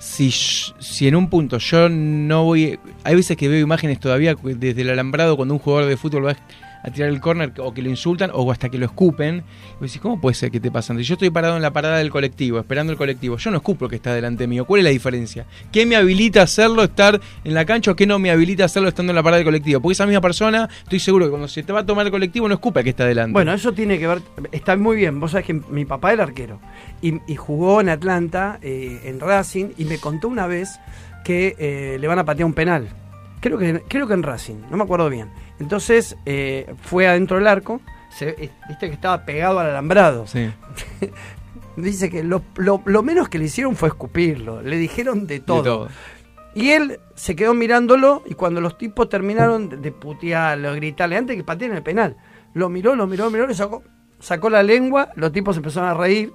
[0.00, 4.82] Si, si en un punto yo no voy, hay veces que veo imágenes todavía desde
[4.82, 6.36] el alambrado cuando un jugador de fútbol va
[6.84, 9.42] a tirar el córner o que lo insultan o hasta que lo escupen.
[9.80, 10.98] Y ¿cómo puede ser que te pasan?
[10.98, 13.88] Si yo estoy parado en la parada del colectivo, esperando el colectivo, yo no escupo
[13.88, 14.66] que está delante mío.
[14.66, 15.46] ¿Cuál es la diferencia?
[15.72, 19.12] ¿Qué me habilita hacerlo estar en la cancha o qué no me habilita hacerlo estando
[19.12, 19.80] en la parada del colectivo?
[19.80, 22.46] Porque esa misma persona, estoy seguro que cuando se te va a tomar el colectivo
[22.48, 23.32] no escupe que está delante.
[23.32, 24.20] Bueno, eso tiene que ver,
[24.52, 25.18] está muy bien.
[25.18, 26.60] Vos sabés que mi papá era arquero
[27.00, 30.78] y, y jugó en Atlanta, eh, en Racing, y me contó una vez
[31.24, 32.88] que eh, le van a patear un penal.
[33.44, 35.28] Creo que, creo que en Racing, no me acuerdo bien.
[35.60, 40.26] Entonces eh, fue adentro del arco, se, eh, viste que estaba pegado al alambrado.
[40.26, 40.50] Sí.
[41.76, 45.58] Dice que lo, lo- lo menos que le hicieron fue escupirlo, le dijeron de todo.
[45.58, 45.88] De todo.
[46.54, 51.36] Y él se quedó mirándolo y cuando los tipos terminaron de, de putearlo, gritarle, antes
[51.36, 52.16] que pateen el penal,
[52.54, 53.82] lo miró, lo miró, miró, le sacó,
[54.20, 56.32] sacó la lengua, los tipos empezaron a reír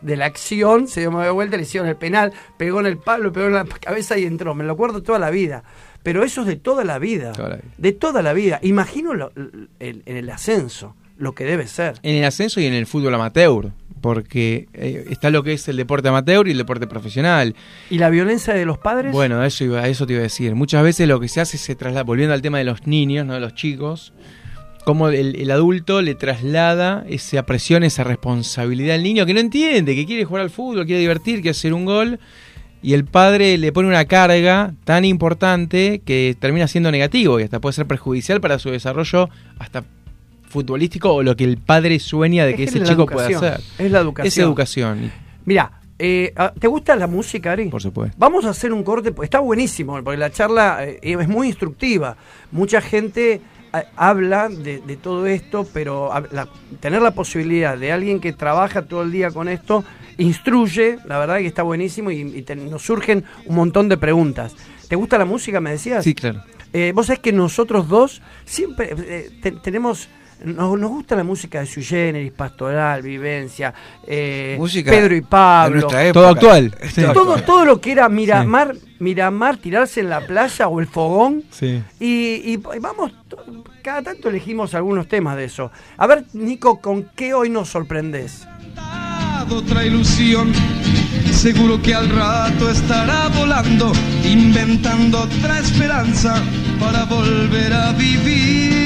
[0.00, 3.32] de la acción, se dio media vuelta, le hicieron el penal, pegó en el palo,
[3.32, 4.54] pegó en la cabeza y entró.
[4.54, 5.64] Me lo acuerdo toda la vida.
[6.02, 7.32] Pero eso es de toda la vida.
[7.78, 8.58] De toda la vida.
[8.62, 9.32] Imagino lo-
[9.80, 11.94] el- en el ascenso, lo que debe ser.
[12.02, 15.76] En el ascenso y en el fútbol amateur, porque eh, está lo que es el
[15.76, 17.54] deporte amateur y el deporte profesional.
[17.90, 19.12] ¿Y la violencia de los padres?
[19.12, 20.54] Bueno, eso, iba, a eso te iba a decir.
[20.54, 23.34] Muchas veces lo que se hace se traslada, volviendo al tema de los niños, no
[23.34, 24.12] de los chicos,
[24.84, 29.96] como el, el adulto le traslada esa presión, esa responsabilidad al niño que no entiende,
[29.96, 32.20] que quiere jugar al fútbol, quiere divertir, quiere hacer un gol,
[32.86, 37.60] y el padre le pone una carga tan importante que termina siendo negativo y hasta
[37.60, 39.82] puede ser perjudicial para su desarrollo hasta
[40.48, 43.60] futbolístico o lo que el padre sueña de que Es ese chico pueda hacer.
[43.76, 44.28] Es la educación.
[44.28, 45.12] Es educación,
[45.44, 47.70] Mira, eh, ah, ¿te gusta la música, Ari?
[47.70, 48.16] por supuesto.
[48.20, 52.16] Vamos a hacer un corte, está buenísimo, porque la charla eh, es muy instructiva.
[52.52, 53.40] Mucha gente
[53.96, 56.48] habla de, de todo esto, pero la-
[56.80, 59.84] tener la posibilidad de alguien que trabaja todo el día con esto,
[60.18, 64.54] instruye, la verdad que está buenísimo y, y te- nos surgen un montón de preguntas.
[64.88, 66.04] ¿Te gusta la música, me decías?
[66.04, 66.42] Sí, claro.
[66.72, 70.08] Eh, Vos sabés que nosotros dos siempre eh, te- tenemos...
[70.44, 73.72] Nos, nos gusta la música de Sui Generis, Pastoral, Vivencia,
[74.06, 75.78] eh, Música Pedro y Pablo.
[75.78, 76.12] época.
[76.12, 76.74] Todo actual.
[76.92, 77.02] Sí.
[77.12, 81.44] todo Todo, lo que era Miramar, Miramar, tirarse en la playa o el fogón.
[81.50, 81.82] Sí.
[82.00, 83.12] Y, y vamos,
[83.82, 85.70] cada tanto elegimos algunos temas de eso.
[85.96, 88.46] A ver, Nico, ¿con qué hoy nos sorprendes?
[89.50, 90.52] otra ilusión.
[91.32, 93.92] Seguro que al rato estará volando,
[94.24, 96.42] inventando otra esperanza
[96.80, 98.85] para volver a vivir.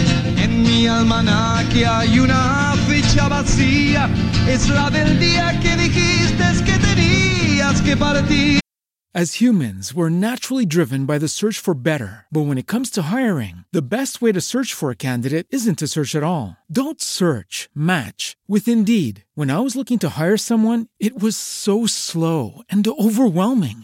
[0.87, 4.09] Almanaque hay una fecha vacía,
[4.47, 8.61] es la del día que dijiste que tenías que partir.
[9.13, 12.27] As humans, we're naturally driven by the search for better.
[12.31, 15.79] But when it comes to hiring, the best way to search for a candidate isn't
[15.79, 16.55] to search at all.
[16.71, 19.25] Don't search, match with Indeed.
[19.35, 23.83] When I was looking to hire someone, it was so slow and overwhelming.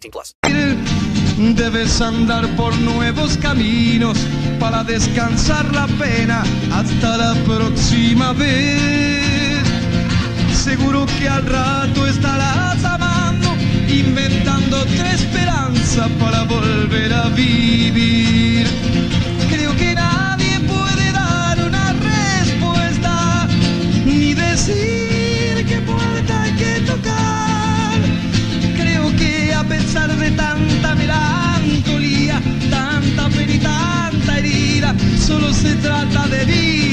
[0.00, 0.34] 18 plus.
[1.54, 4.18] Debes andar por nuevos caminos
[4.58, 6.42] para descansar la pena
[6.72, 9.62] hasta la próxima vez.
[10.52, 13.54] Seguro que al rato estarás amando,
[13.88, 18.66] inventando otra esperanza para volver a vivir.
[35.26, 36.86] Solo se trata de vivir.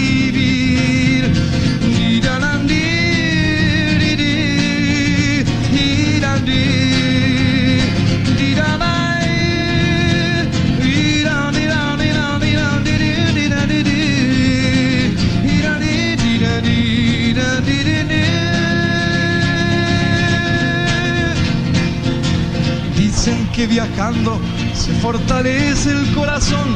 [22.97, 24.37] Dicen que viajando
[24.73, 26.75] se fortalece el corazón,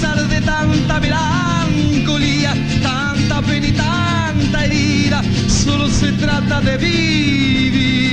[0.00, 8.10] Pesar de tanta melancolía, tanta pena y tanta herida, solo se trata de vivir.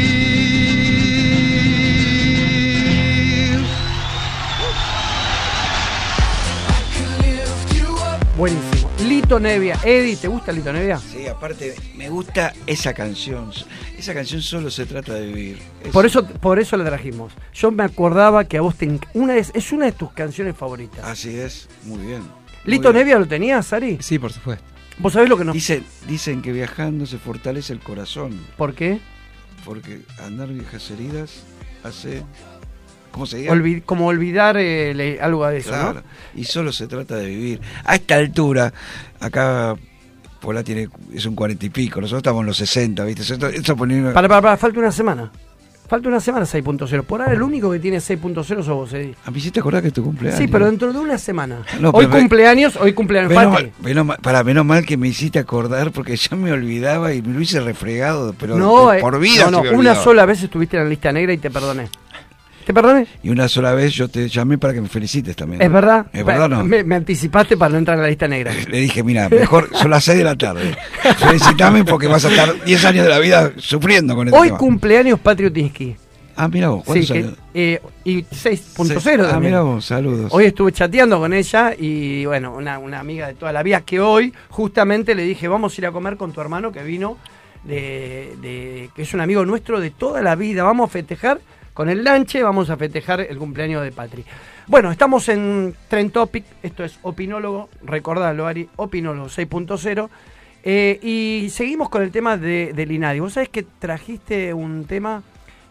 [8.37, 8.89] Buenísimo.
[9.07, 9.79] Lito Nevia.
[9.83, 10.99] Eddie, ¿te gusta Lito Nevia?
[10.99, 13.51] Sí, aparte me gusta esa canción.
[13.97, 15.59] Esa canción solo se trata de vivir.
[15.83, 17.33] Es- Por eso, por eso la trajimos.
[17.53, 21.03] Yo me acordaba que a vos te una es, es una de tus canciones favoritas.
[21.03, 22.21] Así es, muy bien.
[22.21, 22.29] muy
[22.65, 23.03] ¿Lito bien.
[23.05, 23.97] Nevia lo tenías, Sari?
[24.01, 24.63] Sí, por supuesto.
[24.99, 25.53] ¿Vos sabés lo que nos...
[25.53, 28.99] Dicen, dicen que viajando se fortalece el corazón, ¿Por qué?
[29.65, 31.43] porque andar viejas heridas
[31.83, 32.23] hace...
[33.11, 33.49] ¿Cómo se dice?
[33.51, 36.39] Olvi- como olvidar eh, algo de eso, Claro, ¿no?
[36.39, 37.61] y solo se trata de vivir.
[37.83, 38.73] A esta altura,
[39.19, 39.75] acá
[40.39, 43.21] Pola tiene, es un cuarenta y pico, nosotros estamos en los 60, ¿viste?
[43.21, 45.31] Esto, esto poniendo- Para, para, para, falta una semana.
[45.87, 47.03] Falta una semana 6.0.
[47.03, 49.15] Por ahora el único que tiene 6.0 sos vos, Eddie.
[49.23, 50.37] A mí sí te acordás que es tu cumpleaños.
[50.37, 51.61] Sí, pero dentro de una semana.
[51.79, 55.39] No, hoy cumpleaños, hoy cumpleaños Menos mal, menos mal- para menos mal que me hiciste
[55.39, 59.49] acordar porque ya me olvidaba y me lo hice refregado, pero No, eh, por vida.
[59.49, 61.87] no, no, una sola vez estuviste en la lista negra y te perdoné.
[62.67, 63.07] ¿Te perdoné?
[63.23, 65.61] Y una sola vez yo te llamé para que me felicites también.
[65.61, 66.07] ¿Es verdad?
[66.11, 66.65] ¿Es verdad no?
[66.65, 68.51] Me, me anticipaste para no entrar en la lista negra.
[68.69, 70.75] Le dije, mira, mejor son las 6 de la tarde.
[71.17, 74.57] Felicitame porque vas a estar 10 años de la vida sufriendo con este Hoy tema.
[74.57, 75.95] cumpleaños Patriotinsky.
[76.35, 79.53] Ah, mira vos, Sí, ¿cuántos que, eh, y 6.0 Seis- Ah, también.
[79.53, 80.29] mira vos, saludos.
[80.33, 83.99] Hoy estuve chateando con ella y bueno, una, una amiga de toda la vida que
[84.01, 87.17] hoy justamente le dije, vamos a ir a comer con tu hermano que vino,
[87.63, 91.39] de, de- que es un amigo nuestro de toda la vida, vamos a festejar
[91.77, 94.25] con el lanche, vamos a festejar el cumpleaños de Patri.
[94.65, 100.09] Bueno, estamos en Trend Topic, esto es Opinólogo, recordalo Ari, Opinólogo 6.0.
[100.63, 103.19] eh, y seguimos con el tema de, del INADI.
[103.19, 105.21] Vos sabés que trajiste un tema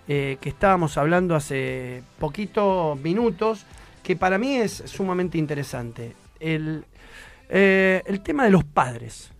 [0.07, 3.67] eh, que estábamos hablando hace poquito minutos,
[4.05, 6.15] que para mí es sumamente interesante.
[6.39, 6.85] El,
[7.49, 9.33] eh, el tema de los padres.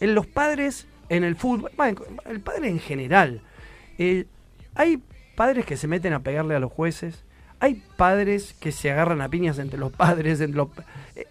[0.00, 1.70] En los padres en el fútbol,
[2.24, 3.42] el padre en general.
[3.98, 4.24] Eh,
[4.74, 5.02] hay
[5.36, 7.22] padres que se meten a pegarle a los jueces.
[7.60, 10.40] Hay padres que se agarran a piñas entre los padres.
[10.40, 10.68] Entre los...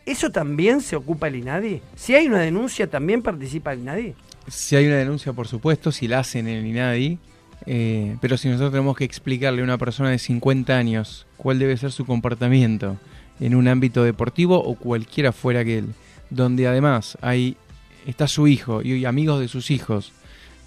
[0.06, 1.82] ¿Eso también se ocupa el INADI?
[1.96, 4.16] Si hay una denuncia, ¿también participa el INADI?
[4.48, 7.20] Si hay una denuncia, por supuesto, si la hacen en el INADI,
[7.66, 11.76] eh, pero si nosotros tenemos que explicarle a una persona de 50 años cuál debe
[11.78, 12.98] ser su comportamiento
[13.40, 15.94] en un ámbito deportivo o cualquiera fuera que él,
[16.30, 17.58] donde además hay
[18.06, 20.14] está su hijo y amigos de sus hijos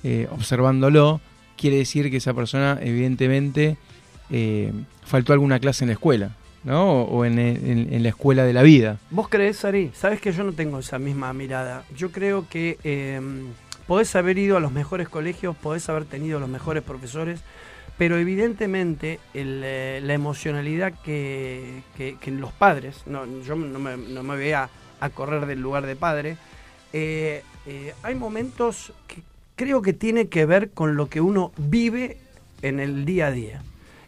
[0.04, 1.20] eh, observándolo,
[1.58, 3.76] quiere decir que esa persona evidentemente
[4.30, 4.72] eh,
[5.04, 7.02] faltó alguna clase en la escuela, ¿no?
[7.02, 8.98] O en, la escuela de la vida.
[9.10, 9.90] ¿Vos crees, Ari?
[9.94, 11.84] Sabes que yo no tengo esa misma mirada.
[11.96, 13.20] Yo creo que eh,
[13.86, 17.40] podés haber ido a los mejores colegios, podés haber tenido los mejores profesores,
[17.98, 24.32] pero evidentemente eh, la emocionalidad que, que- los padres, no, yo no me, no
[25.00, 26.36] a, correr del lugar de padre,
[26.92, 27.42] eh,
[28.02, 29.22] hay momentos que
[29.58, 32.16] creo que tiene que ver con lo que uno vive
[32.62, 33.62] en el día a día.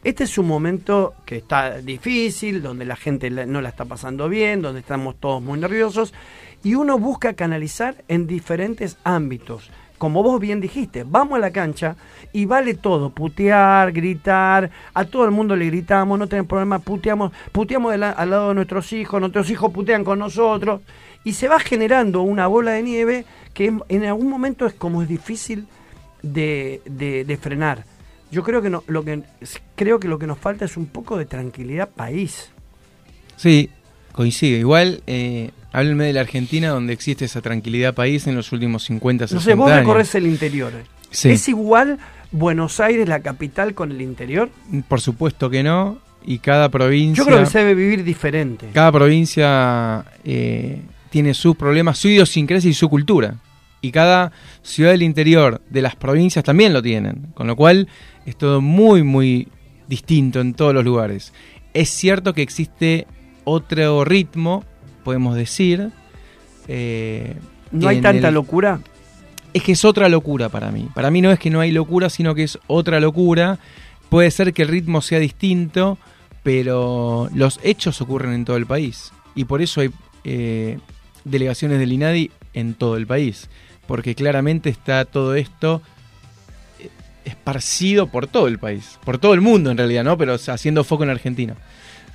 [0.05, 4.63] Este es un momento que está difícil, donde la gente no la está pasando bien,
[4.63, 6.15] donde estamos todos muy nerviosos,
[6.63, 9.71] y uno busca canalizar en diferentes ámbitos.
[9.99, 11.97] Como vos bien dijiste, vamos a la cancha
[12.33, 17.33] y vale todo, putear, gritar, a todo el mundo le gritamos, no tenemos problema, puteamos,
[17.53, 20.81] puteamos al lado de nuestros hijos, nuestros hijos putean con nosotros,
[21.25, 25.09] y se va generando una bola de nieve que en- algún momento es como es
[25.09, 25.67] difícil
[26.23, 27.85] de, de- de frenar.
[28.31, 29.23] Yo creo que, no, lo que
[29.75, 32.51] creo que lo que nos falta es un poco de tranquilidad país.
[33.37, 33.71] Sí,
[34.13, 34.57] coincido.
[34.59, 39.27] Igual, eh, háblenme de la Argentina donde existe esa tranquilidad país en los últimos 50,
[39.27, 39.81] 60 No sé, vos años.
[39.81, 40.73] recorres el interior.
[41.11, 41.31] Sí.
[41.31, 41.99] ¿Es igual
[42.31, 44.49] Buenos Aires, la capital, con el interior?
[44.89, 45.99] Por supuesto que no.
[46.25, 47.25] Y cada provincia...
[47.25, 48.69] Yo creo que se debe vivir diferente.
[48.73, 53.37] Cada provincia eh, tiene sus problemas, su idiosincrasia y su cultura.
[53.83, 54.33] Y cada
[54.63, 57.29] ciudad del interior de las provincias también lo tienen.
[57.35, 57.89] Con lo cual
[58.27, 59.49] es todo muy, muy
[59.89, 61.33] distinto en todos los lugares.
[61.75, 63.07] Es cierto que existe
[63.45, 64.65] otro ritmo,
[65.05, 65.91] podemos decir.
[66.69, 67.37] eh,
[67.73, 68.81] ¿No hay tanta el- locura?
[69.53, 70.89] es que es otra locura para mí.
[70.95, 73.59] Para mí no es que no hay locura, sino que es otra locura.
[74.09, 75.99] Puede ser que el ritmo sea distinto,
[76.45, 79.13] pero los hechos ocurren en todo el país.
[79.35, 79.91] Y por eso hay
[80.25, 80.79] eh,
[81.25, 83.49] delegaciones del INADI en todo el país.
[83.87, 85.83] Porque claramente está todo esto
[86.79, 86.89] eh,
[87.25, 88.99] esparcido por todo el país.
[89.05, 90.17] Por todo el mundo en realidad, ¿no?
[90.17, 91.57] Pero haciendo foco en Argentina.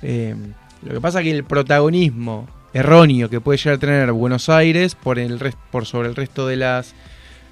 [0.02, 0.34] Eh,
[0.82, 4.94] lo que pasa es que el protagonismo erróneo que puede llegar a tener Buenos Aires
[4.94, 5.40] por, el
[5.70, 6.94] por sobre el resto de las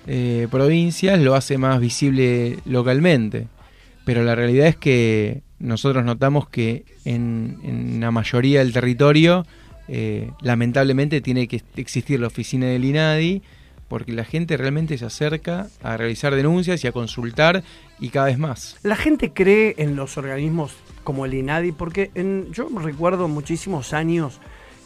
[0.07, 3.49] eh, provincias lo hace más visible localmente.
[4.05, 9.47] Pero la realidad es que nosotros notamos que en la mayoría del territorio
[9.89, 13.43] eh, lamentablemente tiene que existir la oficina del INADI
[13.89, 17.63] porque la gente realmente se acerca a realizar denuncias y a consultar
[18.01, 18.77] y cada vez más.
[18.83, 20.75] La gente cree en los organismos
[21.05, 22.11] como el INADI, porque
[22.51, 24.41] yo recuerdo muchísimos años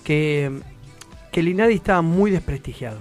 [0.05, 0.51] que,
[1.33, 2.99] que el INADI estaba muy desprestigiado.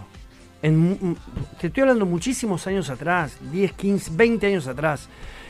[0.62, 5.10] Te estoy hablando muchísimos años atrás, 10, 15, 20 años atrás,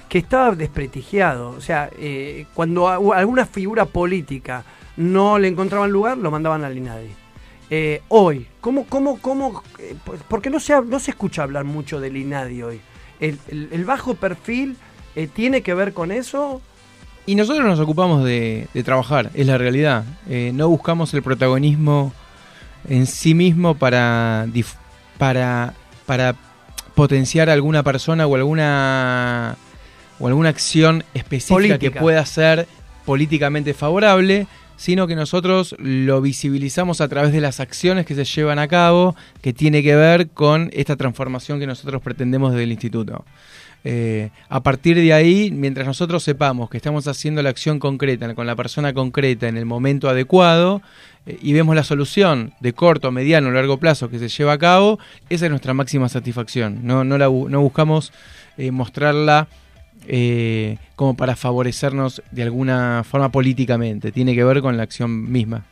[0.09, 1.49] que estaba desprestigiado.
[1.51, 4.63] O sea, eh, cuando alguna figura política
[4.97, 7.09] no le encontraban lugar, lo mandaban al INADI.
[7.69, 9.61] Eh, hoy, ¿cómo, cómo, cómo?
[9.79, 12.81] eh, por- porque no se, no se escucha hablar mucho del INADI hoy.
[13.19, 13.39] El,
[13.85, 14.77] bajo perfil
[15.15, 16.61] eh, tiene que ver con eso.
[17.25, 20.05] Y nosotros nos ocupamos de, de trabajar, es la realidad.
[20.53, 22.13] No buscamos el protagonismo
[22.87, 24.47] en sí mismo para,
[25.17, 25.73] para,
[26.05, 26.35] para
[26.95, 29.57] potenciar a alguna persona o alguna,
[30.19, 32.67] o alguna acción específica que pueda ser
[33.05, 38.59] políticamente favorable, sino que nosotros lo visibilizamos a través de las acciones que se llevan
[38.59, 43.25] a cabo, que tiene que ver con esta transformación que nosotros pretendemos desde el instituto.
[43.83, 48.45] Eh, a partir de ahí, mientras nosotros sepamos que estamos haciendo la acción concreta con
[48.45, 50.81] la persona concreta en el momento adecuado
[51.25, 54.57] eh, y vemos la solución de corto, mediano o largo plazo que se lleva a
[54.57, 54.99] cabo,
[55.29, 56.79] esa es nuestra máxima satisfacción.
[56.83, 58.11] No, no, la no buscamos
[58.57, 59.47] eh, mostrarla
[60.07, 65.65] eh, como para favorecernos de alguna forma políticamente, tiene que ver con la acción misma.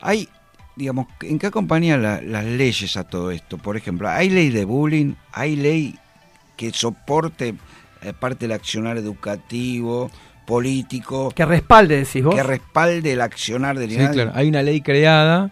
[0.00, 0.28] Hay,
[0.76, 3.58] digamos, ¿en qué acompañan la- las leyes a todo esto?
[3.58, 5.14] Por ejemplo, ¿hay ley de bullying?
[5.32, 5.96] ¿Hay ley
[6.56, 7.54] que soporte
[8.02, 10.10] eh, parte del accionar educativo,
[10.46, 12.34] político, Que respalde, decís vos.
[12.34, 14.32] que respalde el accionar del Sí, claro.
[14.34, 15.50] Hay una ley creada,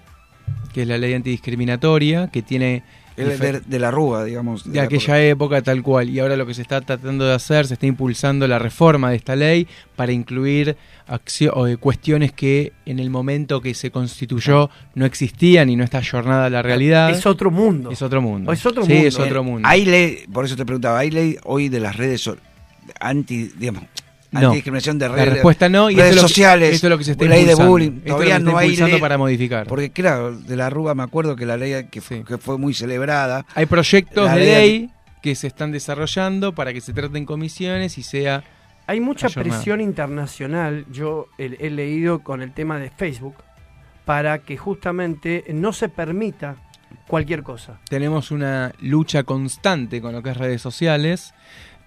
[0.72, 2.82] que es la ley antidiscriminatoria, que tiene...
[3.18, 4.70] El de, de la Rúa, digamos.
[4.70, 6.08] de aquella época tal cual.
[6.10, 9.16] Y ahora lo que se está tratando de hacer, se está impulsando la reforma de
[9.16, 9.66] esta ley
[9.96, 10.76] para incluir
[11.08, 15.84] accio- o, eh, cuestiones que en el momento que se constituyó no existían y no
[15.84, 17.10] está ayornada a la realidad.
[17.10, 17.90] Es otro mundo.
[17.90, 18.52] Es otro mundo.
[18.52, 19.08] Es otro sí, mundo.
[19.08, 19.68] es otro mundo.
[19.68, 22.30] Hay ley, por eso te preguntaba, ¿hay ley hoy de las redes
[23.00, 23.84] anti, digamos,
[24.30, 24.40] No.
[24.40, 25.32] antidiscriminación de La redes?
[25.34, 27.24] respuesta no, y redes esto es lo que- sociales, esto es lo que se está
[27.24, 27.70] ley de impulsando.
[27.70, 29.66] bullying, todavía no hay ley, para modificar.
[29.66, 32.22] Porque claro, de la Rúa me acuerdo que la ley que, Sí.
[32.26, 34.90] que fue muy celebrada, Hay proyectos La de ley- ley
[35.22, 38.44] que se están desarrollando para que se traten comisiones y sea...
[38.86, 39.56] Hay mucha Ayornado.
[39.56, 43.34] presión internacional, yo he, he leído con el tema de Facebook,
[44.04, 46.56] para que justamente no se permita
[47.06, 47.78] cualquier cosa.
[47.90, 51.34] tenemos una lucha constante con lo que es redes sociales,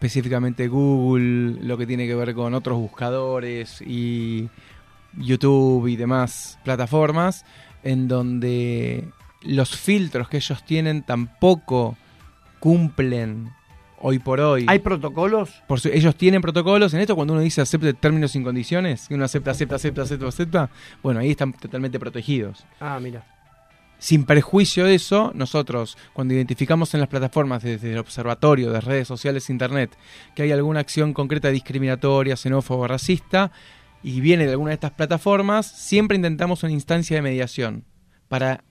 [0.06, 4.50] específicamente Google, lo que tiene que ver con otros buscadores y
[5.16, 7.46] YouTube y demás plataformas,
[7.84, 9.08] en donde
[9.44, 11.98] los filtros que ellos tienen tampoco
[12.60, 13.52] cumplen
[14.00, 14.66] hoy por hoy.
[14.68, 15.52] ¿Hay protocolos?
[15.68, 16.96] Por su- ellos tienen protocolos.
[16.96, 20.28] En esto, cuando uno dice acepte términos sin condiciones, que uno acepta, acepta, acepta, acepta,
[20.28, 20.70] acepta,
[21.04, 22.66] bueno, ahí están totalmente protegidos.
[22.80, 23.24] Ah, mira.
[24.02, 29.08] Sin perjuicio de eso, nosotros, cuando identificamos en las plataformas desde el observatorio de redes
[29.08, 29.96] sociales internet
[30.36, 33.52] que hay alguna acción concreta discriminatoria, xenófoba, racista,
[34.02, 37.86] y viene de alguna de estas plataformas, siempre intentamos una instancia de mediación
[38.28, 38.64] para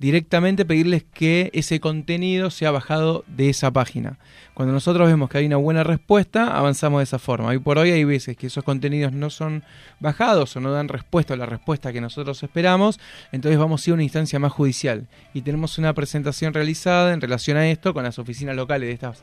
[0.00, 4.18] directamente pedirles que ese contenido sea bajado de esa página.
[4.54, 7.48] Cuando nosotros vemos que hay una buena respuesta, avanzamos de esa forma.
[7.48, 9.62] Hoy por hoy hay veces que esos contenidos no son
[10.00, 12.98] bajados o no dan respuesta a la respuesta que nosotros esperamos,
[13.30, 15.06] entonces vamos a ir a una instancia más judicial.
[15.34, 19.22] Y tenemos una presentación realizada en relación a esto con las oficinas locales de estas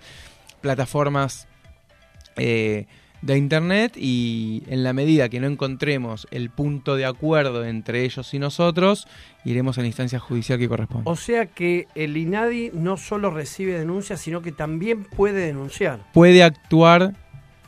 [0.62, 1.48] plataformas
[2.36, 2.86] eh,
[3.22, 8.34] de Internet y en la medida que no encontremos el punto de acuerdo entre ellos
[8.34, 9.08] y nosotros,
[9.44, 11.10] iremos a la instancia judicial que corresponde.
[11.10, 16.00] O sea que el INADI no solo recibe denuncias, sino que también puede denunciar.
[16.14, 17.14] Puede actuar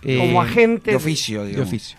[0.03, 1.67] eh, Como agente De oficio, de digamos.
[1.69, 1.97] oficio.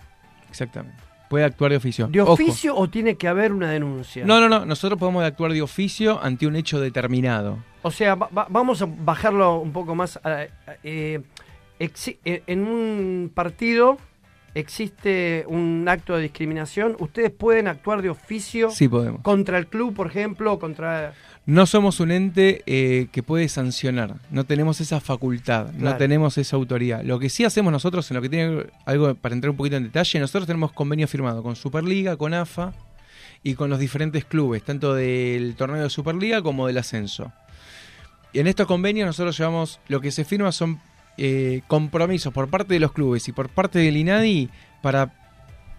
[0.49, 0.97] Exactamente.
[1.29, 2.07] Puede actuar de oficio.
[2.07, 2.33] ¿De Ojo.
[2.33, 4.25] oficio o tiene que haber una denuncia?
[4.25, 4.65] No, no, no.
[4.65, 7.59] Nosotros podemos actuar de oficio ante un hecho determinado.
[7.83, 10.19] O sea, va- va- vamos a bajarlo un poco más.
[10.25, 10.45] a-
[10.83, 11.21] eh,
[12.23, 13.97] en un partido
[14.53, 16.95] existe un acto de discriminación.
[16.99, 19.21] ¿Ustedes pueden actuar de oficio Sí podemos.
[19.21, 21.13] contra el club, por ejemplo, contra...
[21.45, 26.55] No somos un ente eh, que puede sancionar, no tenemos esa facultad, no tenemos esa
[26.55, 27.03] autoridad.
[27.03, 29.83] Lo que sí hacemos nosotros, en lo que tiene algo para entrar un poquito en
[29.83, 32.73] detalle, nosotros tenemos convenio firmado con Superliga, con AFA
[33.41, 37.33] y con los diferentes clubes, tanto del torneo de Superliga como del ascenso.
[38.33, 40.79] Y en estos convenios nosotros llevamos, lo que se firma son
[41.17, 44.49] eh, compromisos por parte de los clubes y por parte del INADI
[44.81, 45.13] para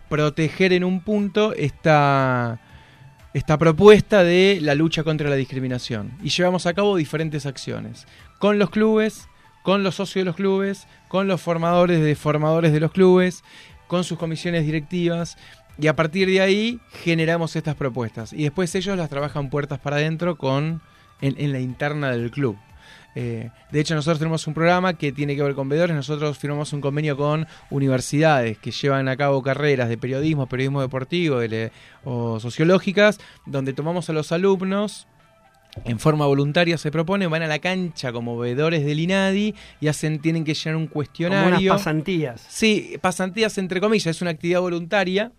[0.09, 2.61] proteger en un punto esta,
[3.33, 6.13] esta propuesta de la lucha contra la discriminación.
[6.23, 8.07] Y llevamos a cabo diferentes acciones
[8.39, 9.29] con los clubes,
[9.63, 13.43] con los socios de los clubes, con los formadores de formadores de los clubes,
[13.87, 15.39] con sus comisiones directivas.
[15.79, 18.35] Y a partir de ahí generamos estas propuestas.
[18.35, 20.83] Y después ellos las trabajan puertas para adentro con,
[21.23, 22.59] en, en la interna del club.
[23.15, 25.95] Eh, de hecho, nosotros tenemos un programa que tiene que ver con veedores.
[25.95, 31.39] Nosotros firmamos un convenio con universidades que llevan a cabo carreras de periodismo, periodismo deportivo
[31.39, 31.71] de
[32.05, 35.07] o sociológicas, donde tomamos a los alumnos.
[35.85, 40.19] En forma voluntaria se propone, van a la cancha como veedores del INADI y hacen,
[40.21, 41.73] tienen que llenar un Como unas cuestionario.
[41.73, 42.45] pasantías.
[42.47, 45.33] Sí, pasantías entre comillas, es una actividad voluntaria,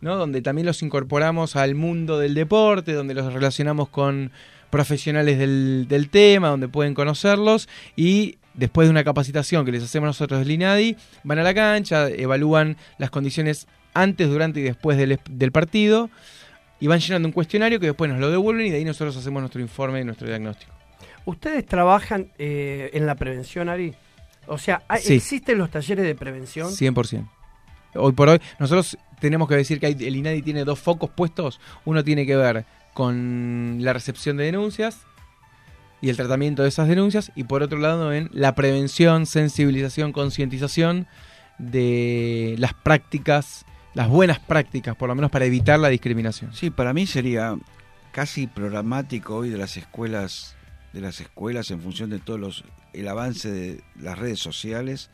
[0.00, 0.16] ¿no?
[0.16, 4.30] Donde también los incorporamos al mundo del deporte, donde los relacionamos con
[4.74, 10.06] profesionales del, del tema, donde pueden conocerlos y después de una capacitación que les hacemos
[10.08, 15.18] nosotros del INADI, van a la cancha, evalúan las condiciones antes, durante y después del,
[15.30, 16.10] del partido
[16.80, 19.40] y van llenando un cuestionario que después nos lo devuelven y de ahí nosotros hacemos
[19.40, 20.72] nuestro informe y nuestro diagnóstico.
[21.24, 23.94] ¿Ustedes trabajan eh, en la prevención, Ari?
[24.46, 25.14] O sea, ¿hay- Sí.
[25.14, 26.68] ¿existen los talleres de prevención?
[26.70, 27.28] 100%.
[27.94, 31.60] Hoy por hoy, nosotros tenemos que decir que hay- el INADI tiene dos focos puestos.
[31.84, 32.64] Uno tiene que ver
[32.94, 35.00] con la recepción de denuncias
[36.00, 37.32] y el tratamiento de esas denuncias.
[37.34, 41.06] Y por otro lado, en la prevención, sensibilización, concientización
[41.58, 46.54] de las prácticas, las buenas prácticas, por lo menos para evitar la discriminación.
[46.54, 47.56] Sí, para mí sería
[48.12, 50.56] casi programático hoy de las escuelas,
[50.92, 55.10] de las escuelas en función de todos los, el avance de las redes sociales,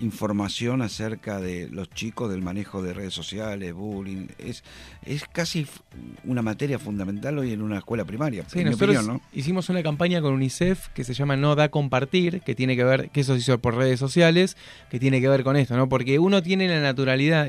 [0.00, 4.62] información acerca de los chicos del manejo de redes sociales, bullying, es,
[5.04, 5.66] es casi
[6.24, 9.20] una materia fundamental hoy en una escuela primaria, Sí, en mi nosotros opinión, ¿no?
[9.32, 13.10] hicimos una campaña con UNICEF que se llama No da compartir, que tiene que ver,
[13.10, 14.56] que eso se hizo por redes sociales,
[14.90, 15.88] que tiene que ver con esto, ¿no?
[15.88, 17.48] Porque uno tiene la naturalidad,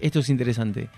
[0.00, 0.88] esto es interesante.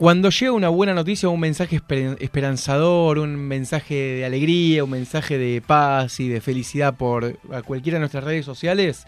[0.00, 5.36] Cuando llega una buena noticia, un mensaje esper- esperanzador, un mensaje de alegría, un mensaje
[5.36, 9.04] de paz y de felicidad por a cualquiera de nuestras redes sociales,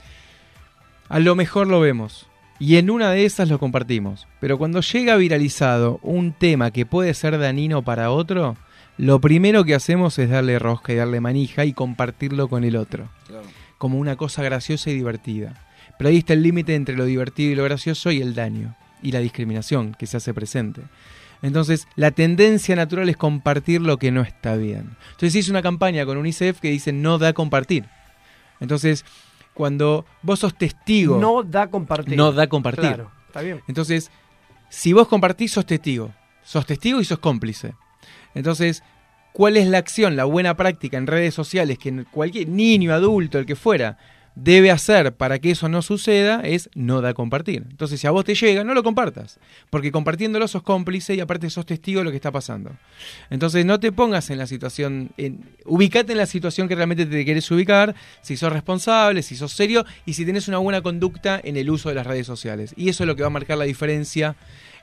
[1.09, 2.27] a lo mejor lo vemos.
[2.59, 4.29] Y en una de esas lo compartimos.
[4.39, 8.59] Pero cuando llega viralizado un tema que puede ser dañino para otro,
[8.99, 13.09] lo primero que hacemos es darle rosca y darle manija y compartirlo con el otro.
[13.79, 15.55] Como una cosa graciosa y divertida.
[15.97, 18.77] Pero ahí está el límite entre lo divertido y lo gracioso y el daño.
[19.03, 20.83] Y la discriminación que se hace presente.
[21.43, 24.97] Entonces, la tendencia natural es compartir lo que no está bien.
[25.11, 27.87] Entonces hice una campaña con UNICEF que dice no da compartir.
[28.61, 29.05] Entonces,
[29.55, 31.19] cuando vos sos testigo...
[31.19, 32.17] No da compartir.
[32.17, 32.83] No da compartir.
[32.83, 33.61] Claro, está bien.
[33.67, 34.11] Entonces,
[34.69, 36.15] si vos compartís, sos testigo.
[36.45, 37.75] Sos testigo y sos cómplice.
[38.35, 38.85] Entonces,
[39.33, 43.47] ¿cuál es la acción, la buena práctica en redes sociales que cualquier niño, adulto, el
[43.47, 43.99] que fuera,
[44.35, 46.41] debe hacer para que eso no suceda?
[46.43, 47.65] Es no da compartir.
[47.71, 49.39] Entonces, si a vos te llega, no lo compartas.
[49.71, 52.71] Porque compartiéndolo sos cómplice y aparte sos testigo de lo que está pasando.
[53.31, 57.25] Entonces, no te pongas en la situación, en, ubicate en la situación que realmente te
[57.25, 61.57] querés ubicar, si sos responsable, si sos serio y si tenés una buena conducta en
[61.57, 62.75] el uso de las redes sociales.
[62.77, 64.37] Y eso es lo que va a marcar la diferencia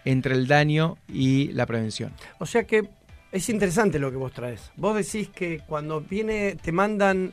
[0.06, 2.14] entre el daño y la prevención.
[2.40, 2.90] O sea que
[3.32, 4.72] Es interesante lo que vos traes.
[4.76, 7.32] Vos decís que cuando viene, te mandan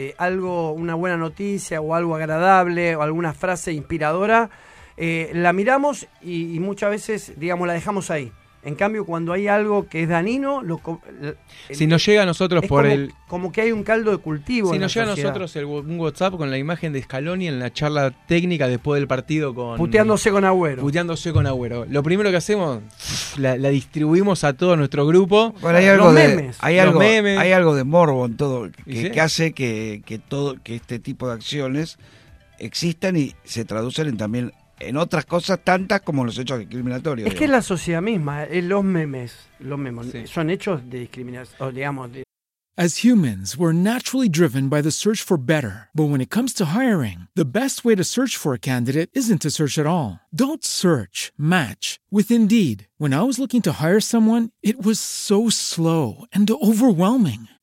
[0.00, 4.48] eh, algo, una buena noticia o algo agradable o alguna frase inspiradora,
[4.96, 8.30] eh, la miramos y, y muchas veces, digamos, la dejamos ahí.
[8.64, 10.80] En cambio, cuando hay algo que es danino, lo,
[11.22, 11.36] el-
[11.70, 13.12] Si nos llega a nosotros por como, el...
[13.28, 14.70] como que hay un caldo de cultivo.
[14.70, 17.46] Si en la nos llega a nosotros el, un WhatsApp con la imagen de Scaloni
[17.46, 19.76] en la charla técnica después del partido con...
[19.78, 20.82] Puteándose con Agüero.
[20.82, 21.86] Puteándose con Agüero.
[21.88, 22.80] Lo primero que hacemos,
[23.38, 25.54] la, la distribuimos a todo nuestro grupo.
[25.60, 26.56] Bueno, hay Los algo, de, memes.
[26.60, 27.38] hay, Los algo, memes.
[27.38, 29.10] hay algo de morbo en todo, ¿Y que, sí?
[29.12, 31.96] que hace que, que todo que este tipo de acciones
[32.58, 37.28] existan y se traducen en también en otras cosas tantas como los hechos discriminatorios.
[37.28, 40.26] Es que es la sociedad misma, eh, los memes, los memes Sí.
[40.26, 42.24] son hechos de discriminación, digamos, de-
[42.80, 45.88] As humans, we're naturally driven by the search for better.
[45.94, 49.40] But when it comes to hiring, the best way to search for a candidate isn't
[49.42, 50.20] to search at all.
[50.32, 52.86] Don't search, match with Indeed.
[52.96, 57.48] When I was looking to hire someone, it was so slow and overwhelming.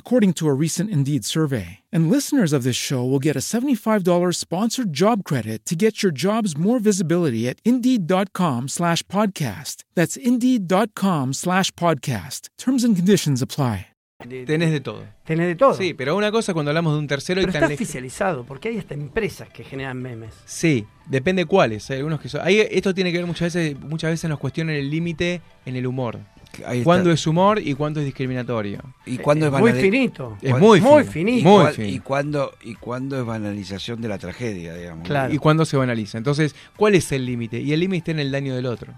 [0.00, 1.68] according to a recent Indeed survey.
[1.92, 6.12] And listeners of this show will get a $75 sponsored job credit to get your
[6.12, 9.84] jobs more visibility at Indeed.com slash podcast.
[9.94, 12.48] That's Indeed.com slash podcast.
[12.58, 13.86] Terms and conditions apply.
[14.26, 15.02] de- Tenés de todo.
[15.24, 15.72] tenés de todo.
[15.74, 18.44] Sí, pero una cosa cuando hablamos de un tercero Pero y tan está lej- oficializado,
[18.44, 20.34] porque hay hasta empresas que generan memes.
[20.44, 21.88] Sí, depende cuáles.
[21.90, 22.42] Hay algunos que son.
[22.44, 25.86] Ahí esto tiene que ver muchas veces, muchas veces nos cuestionan el límite en el
[25.86, 26.18] humor.
[26.66, 26.84] Ahí está.
[26.84, 28.80] ¿Cuándo es humor y cuándo es discriminatorio?
[29.06, 30.36] y cuándo es, Eh, muy banali- finito.
[30.42, 31.48] Es ¿Cuál- muy, muy finito.
[31.48, 35.06] muy y cuándo y cuándo es banalización de la tragedia, digamos.
[35.06, 35.32] Claro.
[35.32, 36.18] y cuándo se banaliza.
[36.18, 37.60] Entonces, ¿cuál es el límite?
[37.60, 38.92] Y el límite está en el daño del otro.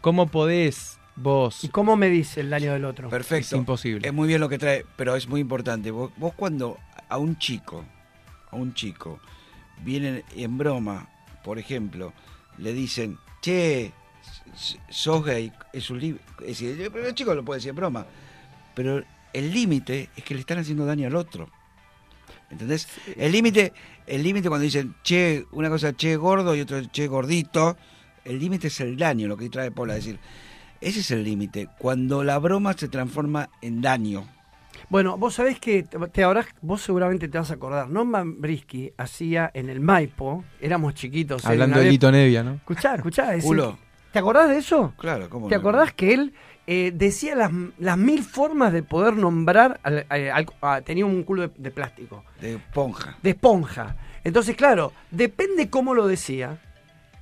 [0.00, 1.64] ¿Cómo podés vos?
[1.64, 3.08] ¿Y cómo me dice el daño del otro?
[3.10, 3.46] Perfecto.
[3.56, 4.06] Es imposible.
[4.06, 5.90] Es muy bien lo que trae, pero es muy importante.
[5.90, 6.78] Vos, vos cuando
[7.08, 7.84] a un chico,
[8.50, 9.20] a un chico,
[9.84, 11.08] vienen en broma,
[11.44, 12.12] por ejemplo,
[12.58, 13.92] le dicen, che,
[14.88, 16.24] sos gay, es un límite.
[16.40, 18.06] Es decir, pero el chico lo puede decir en broma.
[18.74, 21.48] Pero el límite es que le están haciendo daño al otro.
[22.50, 22.86] ¿Entendés?
[23.16, 23.72] El límite,
[24.06, 27.76] el límite cuando dicen, che, una cosa che gordo y otra che gordito,
[28.24, 30.18] el límite es el daño, lo que trae Paula a decir.
[30.80, 34.26] Ese es el límite, cuando la broma se transforma en daño.
[34.90, 37.88] Bueno, vos sabés que te- habrás, vos seguramente te vas a acordar.
[37.88, 41.44] Norman Brisky hacía en el Maipo, éramos chiquitos.
[41.44, 42.54] él Hablando de Lito Nevia, ¿no?
[42.54, 43.34] Escuchá, escuchá.
[43.34, 43.44] es.
[44.12, 44.92] ¿Te acordás de eso?
[44.98, 45.60] Claro, ¿cómo ¿Te no?
[45.60, 46.34] acordás que él
[46.66, 51.22] eh, decía las, las mil formas de poder nombrar, al- al- al- a- tenía un
[51.24, 53.16] culo de, de plástico, De esponja.
[53.22, 53.96] de esponja.
[54.24, 56.58] Entonces, claro, depende cómo lo decía,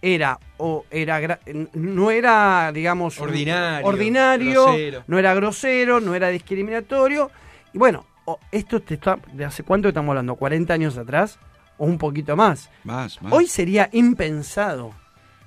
[0.03, 1.39] era o era
[1.75, 5.05] no era, digamos, Ordinario, ordinario, grosero.
[5.07, 7.31] no era grosero, no era discriminatorio.
[7.73, 8.05] Y bueno,
[8.51, 10.37] esto te está, ¿de hace cuánto estamos hablando?
[10.37, 11.39] ¿40 años atrás?
[11.79, 12.69] O un poquito más.
[12.85, 13.33] Más, más.
[13.33, 14.93] Hoy sería impensado.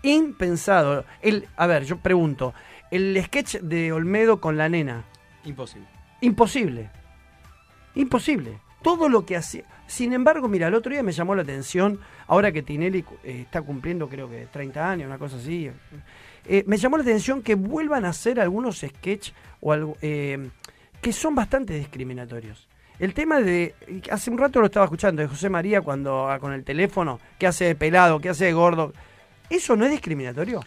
[0.03, 1.05] Impensado.
[1.21, 2.53] El, a ver, yo pregunto.
[2.91, 5.03] El sketch de Olmedo con la nena.
[5.45, 5.87] Imposible.
[6.21, 6.89] Imposible.
[7.95, 8.59] Imposible.
[8.81, 9.63] Todo lo que hacía.
[9.87, 13.61] Sin embargo, mira, el otro día me llamó la atención, ahora que Tinelli eh, está
[13.61, 15.69] cumpliendo creo que 30 años, una cosa así.
[16.45, 19.31] eh, me llamó la atención que vuelvan a hacer algunos sketch
[19.61, 20.49] o algo, eh,
[21.01, 22.67] que son bastante discriminatorios.
[22.99, 23.75] El tema de.
[24.11, 27.47] Hace un rato lo estaba escuchando de José María cuando ah, con el teléfono, que
[27.47, 28.93] hace de pelado, que hace de gordo.
[29.53, 30.61] ¿Eso no es discriminatorio?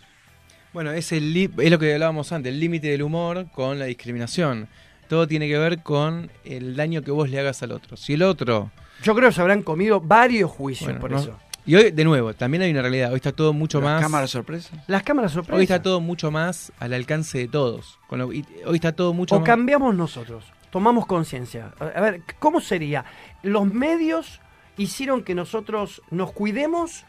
[0.72, 4.68] Bueno, es, el es lo que hablábamos antes, el límite del humor con la discriminación.
[5.08, 7.96] Todo tiene que ver con el daño que vos le hagas al otro.
[7.96, 8.70] Si el otro...
[9.02, 11.38] Yo creo que se habrán comido varios juicios bueno, por no- eso.
[11.64, 13.10] Y hoy, de nuevo, también hay una realidad.
[13.10, 14.02] Hoy está todo mucho Las más...
[14.02, 14.84] cámaras sorpresa.
[14.86, 15.56] Las cámaras sorpresas.
[15.58, 17.98] Hoy está todo mucho más al alcance de todos.
[18.06, 19.46] Con lo- y- hoy está todo mucho o más...
[19.46, 21.72] cambiamos nosotros, tomamos conciencia.
[21.80, 23.04] A ver, ¿cómo sería?
[23.42, 24.40] ¿Los medios
[24.76, 27.04] hicieron que nosotros nos cuidemos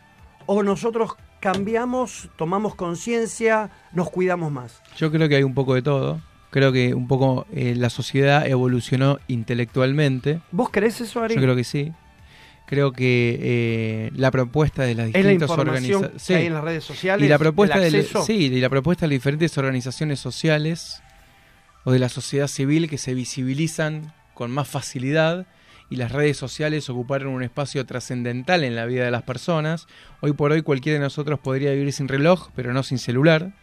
[0.47, 4.81] o nosotros cambiamos, tomamos conciencia, nos cuidamos más?
[4.97, 6.21] Yo creo que hay un poco de todo.
[6.49, 10.41] Creo que un poco eh, la sociedad evolucionó intelectualmente.
[10.51, 11.35] ¿Vos crees eso, Ari?
[11.35, 11.91] Yo creo que sí.
[12.65, 16.29] Creo que eh, la propuesta de las distintas organizaciones...
[16.29, 17.25] hay en las redes sociales.
[17.25, 21.01] Y la propuesta el de, sí, y la propuesta de las diferentes organizaciones sociales
[21.85, 25.47] o de la sociedad civil que se visibilizan con más facilidad
[25.89, 29.87] y las redes sociales ocuparon un espacio trascendental en la vida de las personas.
[30.21, 33.53] Hoy por hoy cualquiera de nosotros podría vivir sin reloj, pero no sin celular.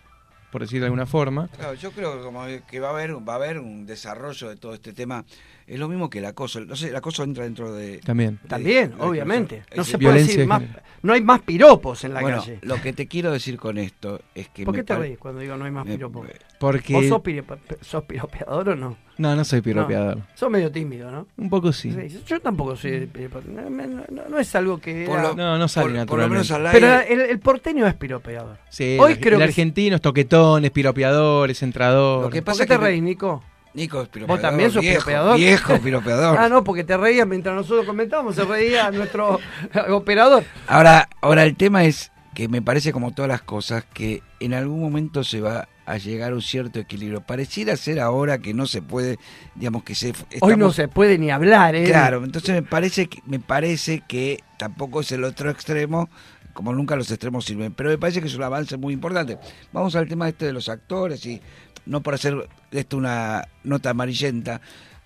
[0.51, 1.49] por decirlo de alguna forma.
[1.49, 4.57] Claro, yo creo que, como que va a haber va a haber un desarrollo de
[4.57, 5.25] todo este tema.
[5.67, 6.61] Es lo mismo que el acoso.
[6.61, 7.99] No sé, el acoso entra dentro de.
[7.99, 8.39] También.
[8.43, 9.63] de- También, de- obviamente.
[9.75, 10.63] No es- se puede decir de más,
[11.03, 12.59] no hay más piropos en la bueno, calle.
[12.63, 14.65] lo que te quiero decir con esto es que.
[14.67, 16.27] ¿Por qué te reís cuando digo no hay más me- piropos?
[16.61, 16.93] Porque.
[16.93, 18.97] ¿Vos sos, piropa- sos piropeador o no?
[19.17, 20.17] No, no soy piropeador.
[20.19, 21.29] No, sos medio tímido, ¿no?
[21.39, 21.93] Un poco sí.
[21.93, 23.49] Sí, yo tampoco soy piropeador.
[23.49, 25.05] No, no- no- no es algo que...
[25.07, 26.87] Por era- lo- No, no sale por, por lo menos naturalmente.
[26.87, 27.07] al aire.
[27.09, 28.59] Pero el, el porteño es piropeador.
[28.69, 32.25] Sí, Hoy el, creo el que argentino es toquetones, piropeadores, entradores.
[32.27, 33.43] Lo que ¿Por pasa qué te reís, Nico?
[33.75, 34.41] Nico es piropeador.
[34.41, 35.37] también sos viejo, piropeador?
[35.37, 36.39] Viejo piropeador.
[36.45, 39.41] Ah, no, porque te reías mientras nosotros comentábamos, se reía nuestro
[39.91, 40.45] operador.
[40.67, 44.81] Ahora, ahora el tema es que me parece como todas las cosas que en algún
[44.81, 47.21] momento se va a llegar a un cierto equilibrio.
[47.21, 49.19] Pareciera ser ahora que no se puede,
[49.55, 51.85] digamos que se Hoy no se puede ni hablar, ¿eh?
[51.85, 56.09] Claro, entonces me parece que me parece que tampoco es el otro extremo,
[56.53, 59.39] como nunca los extremos sirven, pero me parece que es un avance muy importante.
[59.73, 61.41] Vamos al tema este de los actores y
[61.87, 64.61] no por hacer esto una nota amarillenta,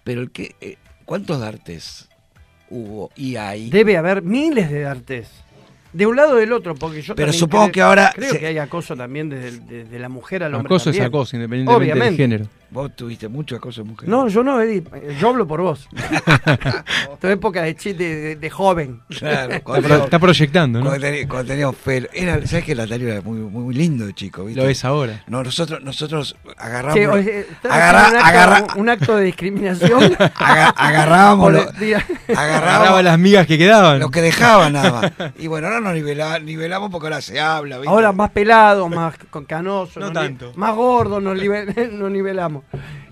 [0.05, 2.09] pero el que eh, ¿cuántos dartes
[2.71, 3.71] hubo y hay?
[3.71, 5.29] Debe haber miles de artes.
[5.93, 8.39] De un lado o del otro, porque yo Pero supongo creo- que ahora Creo se-
[8.39, 10.67] que hay acoso también desde, el- desde la mujer al hombre.
[10.67, 12.23] Acoso es acoso, independientemente del Obviamente.
[12.23, 12.47] género.
[12.71, 14.09] Vos tuviste mucho acoso de mujer.
[14.09, 14.83] No, yo no, Eddie.
[15.19, 15.89] Yo hablo por vos.
[17.21, 19.01] tu época de, de, de- de joven.
[19.19, 20.91] Claro, Está, está proyectando, ¿no?
[21.29, 22.09] cuando teníamos pelo.
[22.13, 24.45] Era, ¿Sabes que Natalia era muy, muy, muy lindo de chico?
[24.45, 24.61] ¿viste?
[24.63, 25.23] Lo es ahora.
[25.29, 26.95] No, nosotros, nosotros agarramos.
[26.95, 30.03] Che, oye, ¿estás agarra- haciendo un, acto, agarra- un acto de discriminación.
[30.37, 31.67] aga- agarrábamos lo,
[32.37, 33.99] agarrábamos las migas que quedaban.
[33.99, 35.13] lo que dejaban nada más.
[35.39, 37.79] Y bueno, ahora nos nivela- nivelamos porque ahora se habla.
[37.79, 37.89] ¿viste?
[37.91, 40.01] Ahora más pelado, más con canoso.
[40.01, 40.53] No tanto.
[40.57, 42.58] Más gordo nos, nive- nos nivelamos.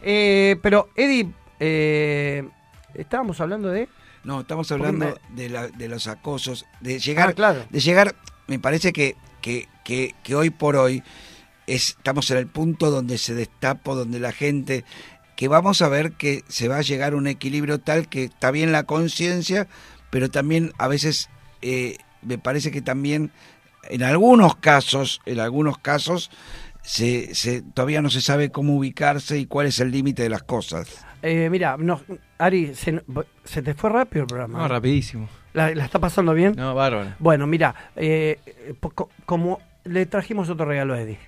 [0.03, 1.31] Eh, pero, Eddie,
[1.61, 2.49] eh,
[2.95, 3.89] estábamos hablando de...
[4.25, 7.65] No, estamos hablando de, la- de los acosos, de Ah, llegar, claro.
[7.71, 8.17] de llegar,
[8.49, 11.03] me parece que, que, que, que hoy por hoy
[11.69, 14.85] es- estamos en el punto donde se destapa, donde la gente,
[15.37, 18.51] que vamos a ver que se va a llegar a un equilibrio tal que está
[18.51, 19.69] bien la conciencia,
[20.11, 21.29] pero también a veces
[21.63, 23.31] eh, me parece que también
[23.89, 26.31] en algunos casos, en algunos casos,
[26.87, 30.45] se, se, todavía no se sabe cómo ubicarse y cuál es el límite de las
[30.45, 31.05] cosas.
[31.21, 32.01] Eh, mira, no,
[32.39, 33.03] Ari, se,
[33.43, 34.59] se te fue rápido el programa.
[34.61, 35.29] No, rapidísimo.
[35.53, 36.55] ¿La, la está pasando bien?
[36.57, 37.15] No, bárbaro.
[37.19, 38.75] Bueno, mira, eh, eh,
[39.25, 41.19] como le trajimos otro regalo a Eddie.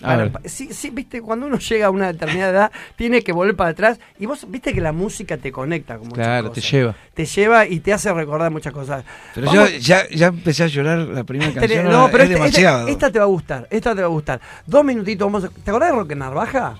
[0.00, 3.70] Para- sí, sí, viste, cuando uno llega a una determinada edad, tiene que volver para
[3.70, 3.98] atrás.
[4.18, 6.94] Y vos viste que la música te conecta con muchas Claro, te lleva.
[7.14, 9.04] Te lleva y te hace recordar muchas cosas.
[9.34, 11.88] Pero Vamos- yo ya, ya empecé a llorar la primera canción.
[11.88, 14.40] no, pero es este- esta, te va a gustar, esta te va a gustar.
[14.66, 16.76] Dos minutitos, vamos a- ¿Te acordás de Roque Narvaja?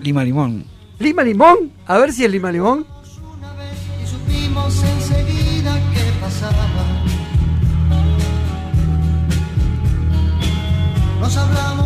[0.00, 0.64] Lima Limón.
[1.00, 1.72] ¿Lima Limón?
[1.86, 2.86] A ver si es Lima Limón.
[3.36, 6.68] una vez y supimos enseguida qué pasaba.
[11.20, 11.81] Nos hablamos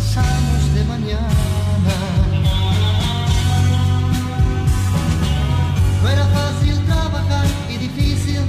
[0.00, 1.94] casamos de mañana.
[6.02, 8.40] No era fácil trabajar y difícil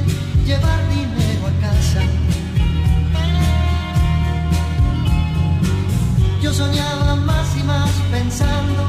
[0.45, 2.01] llevar dinero a casa.
[6.41, 8.83] Yo soñaba más y más pensando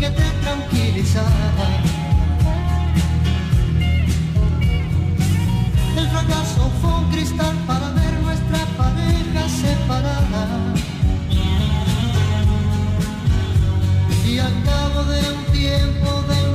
[0.00, 1.66] que te tranquilizaba.
[5.98, 7.55] El fracaso fue un cristal
[15.06, 16.45] de un tiempo de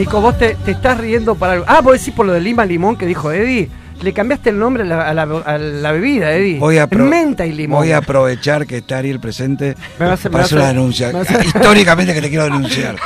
[0.00, 1.64] Nico, vos te, te estás riendo para algo.
[1.68, 3.68] Ah, vos decís por lo de Lima Limón que dijo Eddie.
[4.00, 6.58] Le cambiaste el nombre a la, a la- a la bebida, Eddie.
[6.58, 7.80] Voy a, Menta y limón.
[7.80, 11.12] voy a aprovechar que está Ariel presente para hacer una denuncia.
[11.44, 12.96] Históricamente que te quiero denunciar.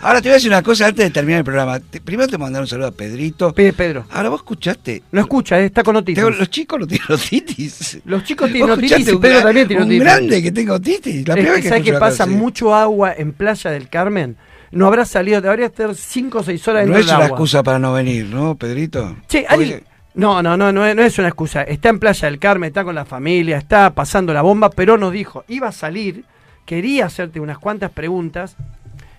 [0.00, 1.80] Ahora te voy a decir una cosa antes de terminar el programa.
[1.80, 3.52] Te- primero te mandar un saludo a Pedrito.
[3.52, 4.06] Pide Pedro.
[4.10, 5.02] Ahora vos escuchaste.
[5.12, 6.24] No escucha, eh, está con otitis.
[6.24, 7.98] Los chicos no tienen otitis.
[8.06, 10.02] Los chicos ¿Vos tienen otitis y un Pedro gran- también tiene Un otitis.
[10.04, 11.28] grande que tenga otitis.
[11.28, 13.70] La Es primera que, vez que ¿Sabes que escucho una pasa mucho agua en Playa
[13.70, 14.36] del Carmen?
[14.70, 17.36] No habrá salido, debería estar 5 o 6 horas No dentro es del una agua.
[17.36, 19.16] excusa para no venir, ¿no, Pedrito?
[19.48, 21.62] Ari, Oye, No, no, no, no es, no es una excusa.
[21.62, 25.12] Está en Playa del Carmen, está con la familia, está pasando la bomba, pero nos
[25.12, 26.24] dijo, iba a salir,
[26.66, 28.56] quería hacerte unas cuantas preguntas,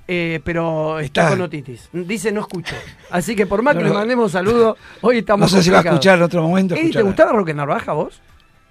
[0.08, 1.32] eh, pero está, Está.
[1.36, 1.89] con otitis.
[1.93, 2.76] Dice no escucho.
[3.12, 4.00] Así que por más que No, le no.
[4.00, 6.76] mandemos saludos, hoy No estamos sé si va a escuchar en otro momento.
[6.76, 8.20] ¿Te gustaba Roque Narvaja vos?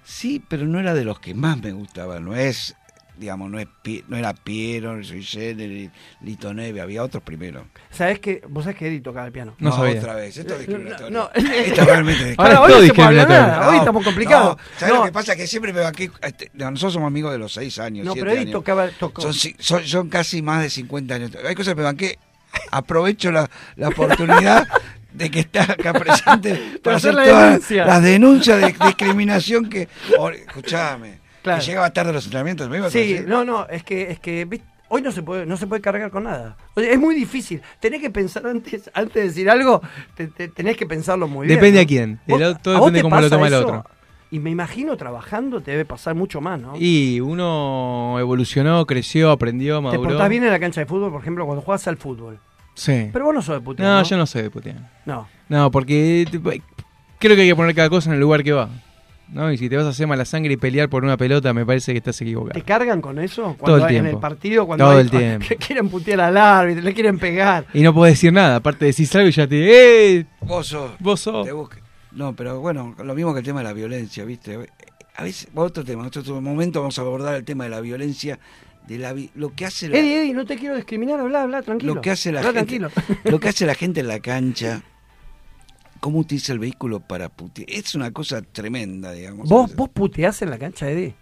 [0.03, 2.19] Sí, pero no era de los que más me gustaba.
[2.19, 2.75] No es,
[3.19, 5.91] digamos, no es Pi- no era Piero, Soy Generis,
[6.21, 7.67] Lito Neve, había otros primero.
[7.91, 9.55] ¿Sabés que vos sabés que Eddie tocaba el piano?
[9.59, 9.99] No sabía.
[9.99, 10.37] otra vez.
[10.37, 11.09] Esto es discriminatorio.
[11.09, 11.29] No, no.
[11.33, 14.55] Esto es realmente Ahora Ahora, hoy es no hoy estamos complicados.
[14.57, 14.99] No, ¿Sabes No.
[15.01, 15.35] lo que pasa?
[15.35, 16.09] Que siempre me banqué.
[16.21, 18.05] este, nosotros somos amigos de los seis años.
[18.05, 18.53] No, siete pero Eddie años.
[18.53, 19.21] tocaba, tocó.
[19.21, 21.31] Son, son, son casi más de 50 años.
[21.45, 22.17] Hay cosas que me banqué.
[22.71, 24.67] Aprovecho la, la oportunidad
[25.13, 27.85] de que está acá presente para hacer hacer la todas denuncia.
[27.85, 29.87] las denuncias de discriminación que.
[30.47, 31.18] escuchame.
[31.43, 31.59] Claro.
[31.59, 32.69] Que llegaba tarde a los entrenamientos.
[32.69, 33.27] ¿me ibas a Sí, decir?
[33.27, 34.65] no, no, es que, es que ¿viste?
[34.89, 36.57] hoy no se puede, no se puede cargar con nada.
[36.75, 37.61] O sea, es muy difícil.
[37.79, 39.81] Tenés que pensar antes, antes de decir algo,
[40.15, 41.57] te- te- tenés que pensarlo muy bien.
[41.59, 41.83] Depende ¿no?
[41.83, 42.19] a quién.
[42.27, 43.85] ¿Vos- El- todo depende te cómo lo toma el otro.
[44.31, 46.73] Y me imagino trabajando te debe pasar mucho más, ¿no?
[46.77, 50.03] Y uno evolucionó, creció, aprendió, ¿Te maduró.
[50.09, 52.37] portás bien en la cancha de fútbol, por ejemplo, cuando jugás al fútbol?
[52.75, 53.09] Sí.
[53.11, 54.03] Pero vos no sos de putear, No, ¿no?
[54.03, 54.77] yo no sé de putear.
[55.05, 55.27] No.
[55.49, 56.51] No, porque tipo,
[57.17, 58.69] creo que hay que poner cada cosa en el lugar que va.
[59.31, 59.51] ¿No?
[59.51, 61.91] Y si te vas a hacer mala sangre y pelear por una pelota, me parece
[61.91, 62.53] que estás equivocado.
[62.59, 63.55] ¿Te cargan con eso?
[63.57, 64.17] Cuando Todo el hay- En tiempo.
[64.17, 65.45] el partido, cuando Todo hay- el tiempo.
[65.47, 67.65] que quieren putear al árbitro, le quieren pegar.
[67.73, 70.17] Y no podés decir nada, aparte decís algo y ya te...
[70.19, 70.25] ¡Eh!
[70.41, 70.91] Vos sos.
[70.99, 71.45] Vos sos.
[71.47, 71.53] te
[72.11, 74.57] No, pero bueno, lo mismo que el tema de la violencia, ¿viste?
[75.15, 78.39] A veces, otro tema, en otro momento vamos a abordar el tema de la violencia,
[78.87, 81.95] de la lo que hace la, Eddie, Eddie, no te quiero discriminar, habla, habla, tranquilo.
[81.95, 82.89] lo que hace la gente, tranquilo.
[83.25, 84.81] lo que hace la gente en la cancha,
[85.99, 89.47] cómo utiliza el vehículo para putear, es una cosa tremenda, digamos.
[89.49, 91.13] ¿Vos, ¿Vos puteás en la cancha, Eddie?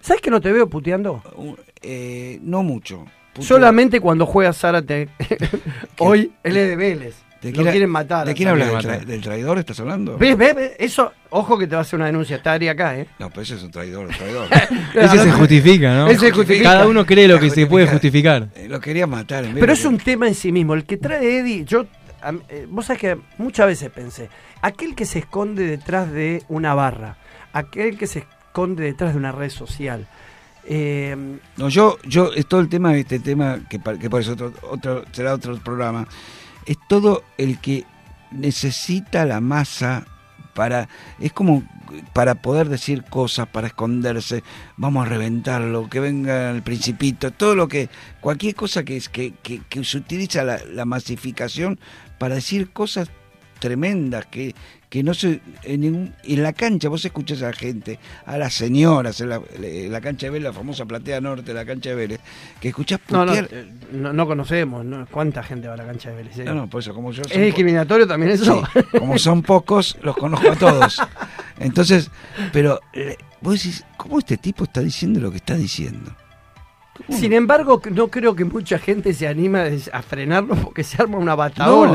[0.00, 1.22] ¿Sabes que no te veo puteando?
[1.36, 3.04] Uh, eh, no mucho.
[3.34, 5.08] Puteo- Solamente cuando juega Zárate.
[5.98, 7.14] Hoy él es de Vélez.
[7.42, 8.26] ¿De Lo quién, quieren matar.
[8.26, 8.68] ¿De quién hablas?
[8.70, 10.18] ¿Del, tra- del traidor estás hablando?
[10.18, 10.72] ¿Ves, ves, ves?
[10.78, 12.36] Eso, ojo que te va a hacer una denuncia.
[12.36, 13.06] Estaría acá, ¿eh?
[13.18, 14.46] No, pero ese es un traidor, un traidor.
[14.94, 16.08] Ese se justifica, ¿no?
[16.08, 16.70] Ese se justifica.
[16.70, 18.34] Cada uno cree lo que se puede Justifica.
[18.34, 18.62] justificar.
[18.62, 19.44] Eh, lo quería matar.
[19.44, 20.74] En vez Pero de es que- un tema en sí mismo.
[20.74, 21.86] El que trae Eddie, yo.
[22.48, 24.28] Eh, vos sabés que muchas veces pensé,
[24.62, 27.16] aquel que se esconde detrás de una barra,
[27.52, 30.06] aquel que se esconde detrás de una red social.
[30.64, 31.16] eh,
[31.56, 34.52] No, yo, yo, es todo el tema de este tema, que, que por eso otro,
[34.70, 36.06] otro, será otro programa,
[36.66, 37.84] es todo el que
[38.30, 40.04] necesita la masa
[40.54, 41.62] para, es como
[42.12, 44.42] para poder decir cosas, para esconderse,
[44.76, 47.88] vamos a reventarlo, que venga el principito, todo lo que,
[48.20, 51.78] cualquier cosa que, es, que, que, que se utiliza la masificación
[52.20, 53.08] para decir cosas
[53.60, 54.54] tremendas que,
[54.90, 58.52] que no se en ningún en la cancha vos escuchás a la gente a las
[58.52, 61.96] señoras en la, en la cancha de Vélez la famosa platea norte la cancha de
[61.96, 62.20] Vélez
[62.60, 64.84] que escuchás no, no, putear eh, no, no conocemos.
[64.84, 66.38] no, ¿Cuánta gente va a la cancha de Vélez?
[66.38, 66.44] eh?
[66.44, 68.62] no, no, por eso como yo ¿Es discriminatorio también eso?
[68.74, 71.00] Sí, como son pocos los conozco a todos
[71.58, 72.10] entonces
[72.52, 72.80] pero
[73.40, 76.14] vos decís cómo este tipo está diciendo lo que está diciendo.
[77.08, 81.34] Sin embargo, no creo que mucha gente se anima a frenarlo porque se arma una
[81.34, 81.70] batalla.
[81.70, 81.86] No,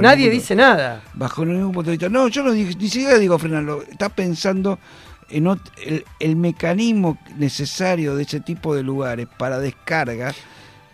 [0.00, 1.02] Nadie ningún- dice nada.
[1.14, 2.08] bajo ningún punto de vista.
[2.08, 3.82] No, yo no dije, ni siquiera digo frenarlo.
[3.82, 4.78] Está pensando
[5.30, 10.34] en ot- el, el mecanismo necesario de ese tipo de lugares para descarga,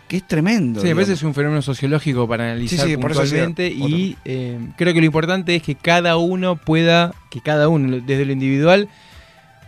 [0.09, 0.81] que es tremendo.
[0.81, 4.93] Sí, a veces es un fenómeno sociológico para analizar Sí, sí, puntualmente y eh, creo
[4.95, 8.89] que lo importante es que cada uno pueda, que cada uno desde lo individual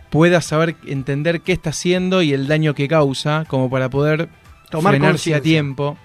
[0.09, 4.29] pueda saber entender qué está haciendo y el daño que causa como para poder
[4.71, 5.97] Tomar frenarse a tiempo,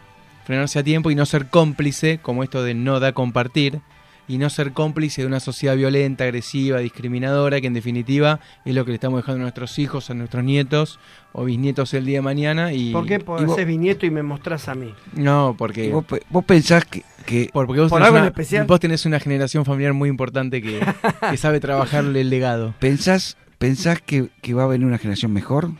[0.44, 3.80] frenarse a tiempo y no ser cómplice, como esto de no da compartir,
[4.26, 8.86] y no ser cómplice de una sociedad violenta, agresiva, discriminadora, que en definitiva es lo
[8.86, 10.98] que le estamos dejando a nuestros hijos, a nuestros nietos
[11.32, 12.72] o bisnietos el día de mañana.
[12.72, 14.94] Y, ¿Por qué y vos- haces viñeto y me mostrás a mí?
[15.12, 15.90] No, porque...
[15.90, 18.66] Vos, pe- vos pensás que, que Por- porque vos, ¿Por tenés algo en una, especial?
[18.66, 20.80] vos tenés una generación familiar muy importante que,
[21.30, 22.72] que sabe trabajarle el legado.
[22.78, 25.70] pensás, pensás que, que va a venir una generación mejor.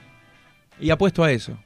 [0.80, 1.56] Y apuesto a eso.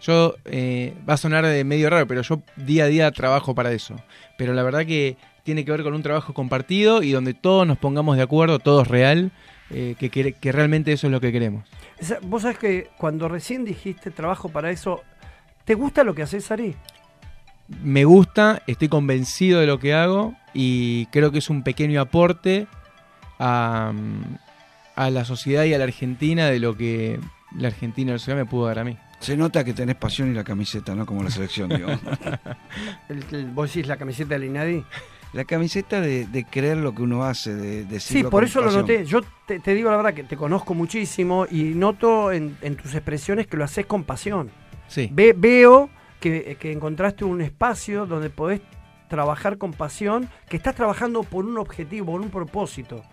[0.00, 3.72] Yo, eh, va a sonar de medio raro, pero yo día a día trabajo para
[3.72, 3.96] eso.
[4.38, 7.78] Pero la verdad que tiene que ver con un trabajo compartido y donde todos nos
[7.78, 9.30] pongamos de acuerdo, todos real,
[9.70, 11.68] eh, que, que realmente eso es lo que queremos.
[12.22, 15.02] Vos sabés que cuando recién dijiste trabajo para eso,
[15.64, 16.74] ¿te gusta lo que haces, Ari?
[17.82, 22.66] Me gusta, estoy convencido de lo que hago y creo que es un pequeño aporte
[23.38, 24.38] a, mm,
[25.06, 27.18] a la sociedad y a la Argentina de lo que
[27.56, 28.96] la Argentina y la sociedad me pudo dar a mí.
[29.20, 31.04] Se nota que tenés pasión y la camiseta, ¿no?
[31.06, 31.88] Como la selección, digo.
[33.08, 34.84] El, el- vos decís la camiseta del Inadi.
[35.32, 38.72] La camiseta de, de creer lo que uno hace, de decirlo Sí, por eso lo
[38.72, 39.04] noté.
[39.04, 42.94] Yo te, te digo la verdad que te conozco muchísimo y noto en, en tus
[42.94, 44.50] expresiones que lo haces con pasión.
[44.88, 45.08] Sí.
[45.12, 45.88] Ve- veo
[46.18, 48.60] que, que encontraste un espacio donde podés
[49.08, 53.04] trabajar con pasión, que estás trabajando por un objetivo, por un propósito.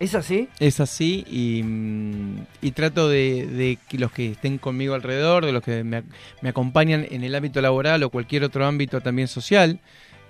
[0.00, 0.48] ¿Es así?
[0.58, 5.52] Es así y, mm, y trato de, de que los que estén conmigo alrededor, de
[5.52, 6.04] los que me, ac-
[6.40, 9.78] me acompañan en el ámbito laboral o cualquier otro ámbito también social,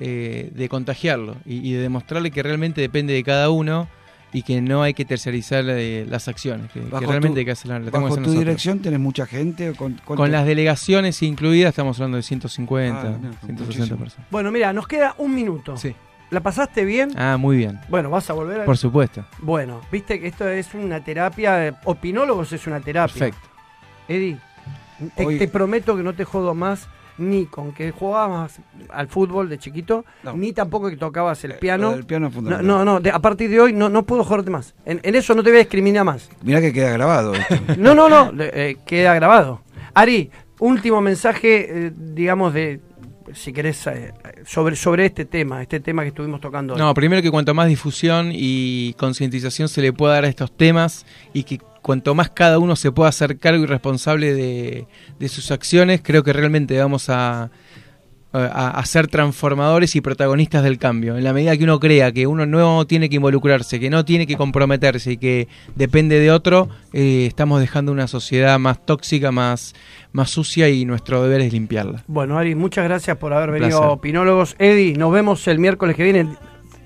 [0.00, 3.88] eh, de contagiarlo y, y de demostrarle que realmente depende de cada uno
[4.32, 7.82] y que no hay que tercerizar eh, las acciones, que, realmente tu- hay que hacerlas.
[7.82, 8.44] las tenemos ¿Bajo que tu hacer nosotros.
[8.44, 9.70] dirección tenés mucha gente?
[9.70, 13.98] o con, las delegaciones incluidas estamos hablando de 150, Ah, no, 160 muchísimo.
[13.98, 14.26] personas.
[14.32, 15.76] Bueno, mira, nos queda un minuto.
[15.76, 15.94] Sí.
[16.31, 17.11] ¿La pasaste bien?
[17.16, 17.81] Ah, muy bien.
[17.89, 18.64] Bueno, vas a volver a...
[18.64, 19.24] Por supuesto.
[19.41, 23.12] Bueno, viste que esto es una terapia, eh, opinólogos es una terapia.
[23.26, 23.49] Perfecto.
[24.09, 24.39] Eddie,
[25.16, 28.61] te, Hoy- te prometo que no te jodo más ni con que jugabas
[28.91, 30.33] al fútbol de chiquito, No.
[30.35, 31.91] ni tampoco que tocabas el Eh, piano.
[31.91, 32.66] del piano es no, fundamental.
[32.66, 34.74] no, no, de- a partir de hoy no, no puedo joderte más.
[34.87, 36.31] En, en eso no te voy a discriminar más.
[36.43, 37.57] Mirá que queda grabado esto.
[37.76, 39.61] No, no, no, eh, queda grabado.
[39.93, 42.81] Ari, último mensaje, eh, digamos, de,
[43.35, 44.12] si querés, eh,
[44.47, 46.78] sobre, sobre este tema, este tema que estuvimos tocando hoy.
[46.78, 51.07] No, primero que cuanto más difusión y concientización se le pueda dar a estos temas
[51.33, 54.87] y que cuanto más cada uno se pueda hacer cargo y responsable de,
[55.18, 57.51] de sus acciones, creo que realmente vamos a,
[58.33, 61.16] a, a ser transformadores y protagonistas del cambio.
[61.16, 64.26] En la medida que uno crea que uno no tiene que involucrarse, que no tiene
[64.26, 69.74] que comprometerse y que depende de otro, eh, estamos dejando una sociedad más tóxica, más,
[70.12, 72.05] más sucia y nuestro deber es limpiarla.
[72.07, 73.95] Bueno, Ari, muchas gracias por haber Un venido placer.
[73.95, 74.57] Opinólogos.
[74.59, 76.28] Eddie, nos vemos el miércoles que viene.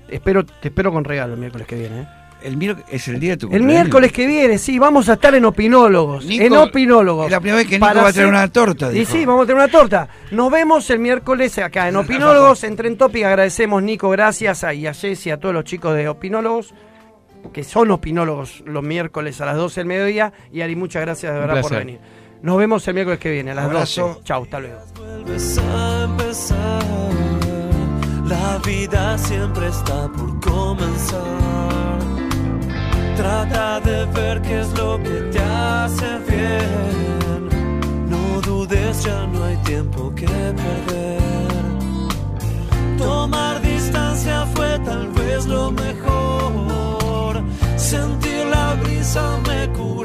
[0.09, 2.01] Espero, te espero con regalo el miércoles que viene.
[2.01, 2.07] ¿eh?
[2.45, 3.83] El miércoles es el día de tu El cumpleaños.
[3.83, 6.25] miércoles que viene, sí, vamos a estar en Opinólogos.
[6.25, 7.25] Nico, en Opinólogos.
[7.25, 9.11] es la primera vez que Nico Para va a traer hacer- una torta, Y dijo.
[9.11, 10.07] sí, vamos a tener una torta.
[10.31, 13.23] Nos vemos el miércoles acá en Opinólogos, en Tren Topic.
[13.25, 16.73] Agradecemos, Nico, gracias a, y a Jessy, a todos los chicos de Opinólogos,
[17.53, 20.31] que son opinólogos los miércoles a las 12 del mediodía.
[20.51, 21.99] Y Ari, muchas gracias de verdad por venir.
[22.41, 24.07] Nos vemos el miércoles que viene a las Abrazo.
[24.07, 24.23] 12.
[24.23, 24.77] Chau, hasta luego.
[24.99, 26.83] vuelves a empezar.
[28.27, 31.21] La vida siempre está por comenzar.
[33.17, 37.49] Trata de ver qué es lo que te hace bien.
[38.09, 41.21] No dudes, ya no hay tiempo que perder.
[42.97, 47.41] Tomar distancia fue tal vez lo mejor.
[47.77, 50.04] Sentir la brisa me cura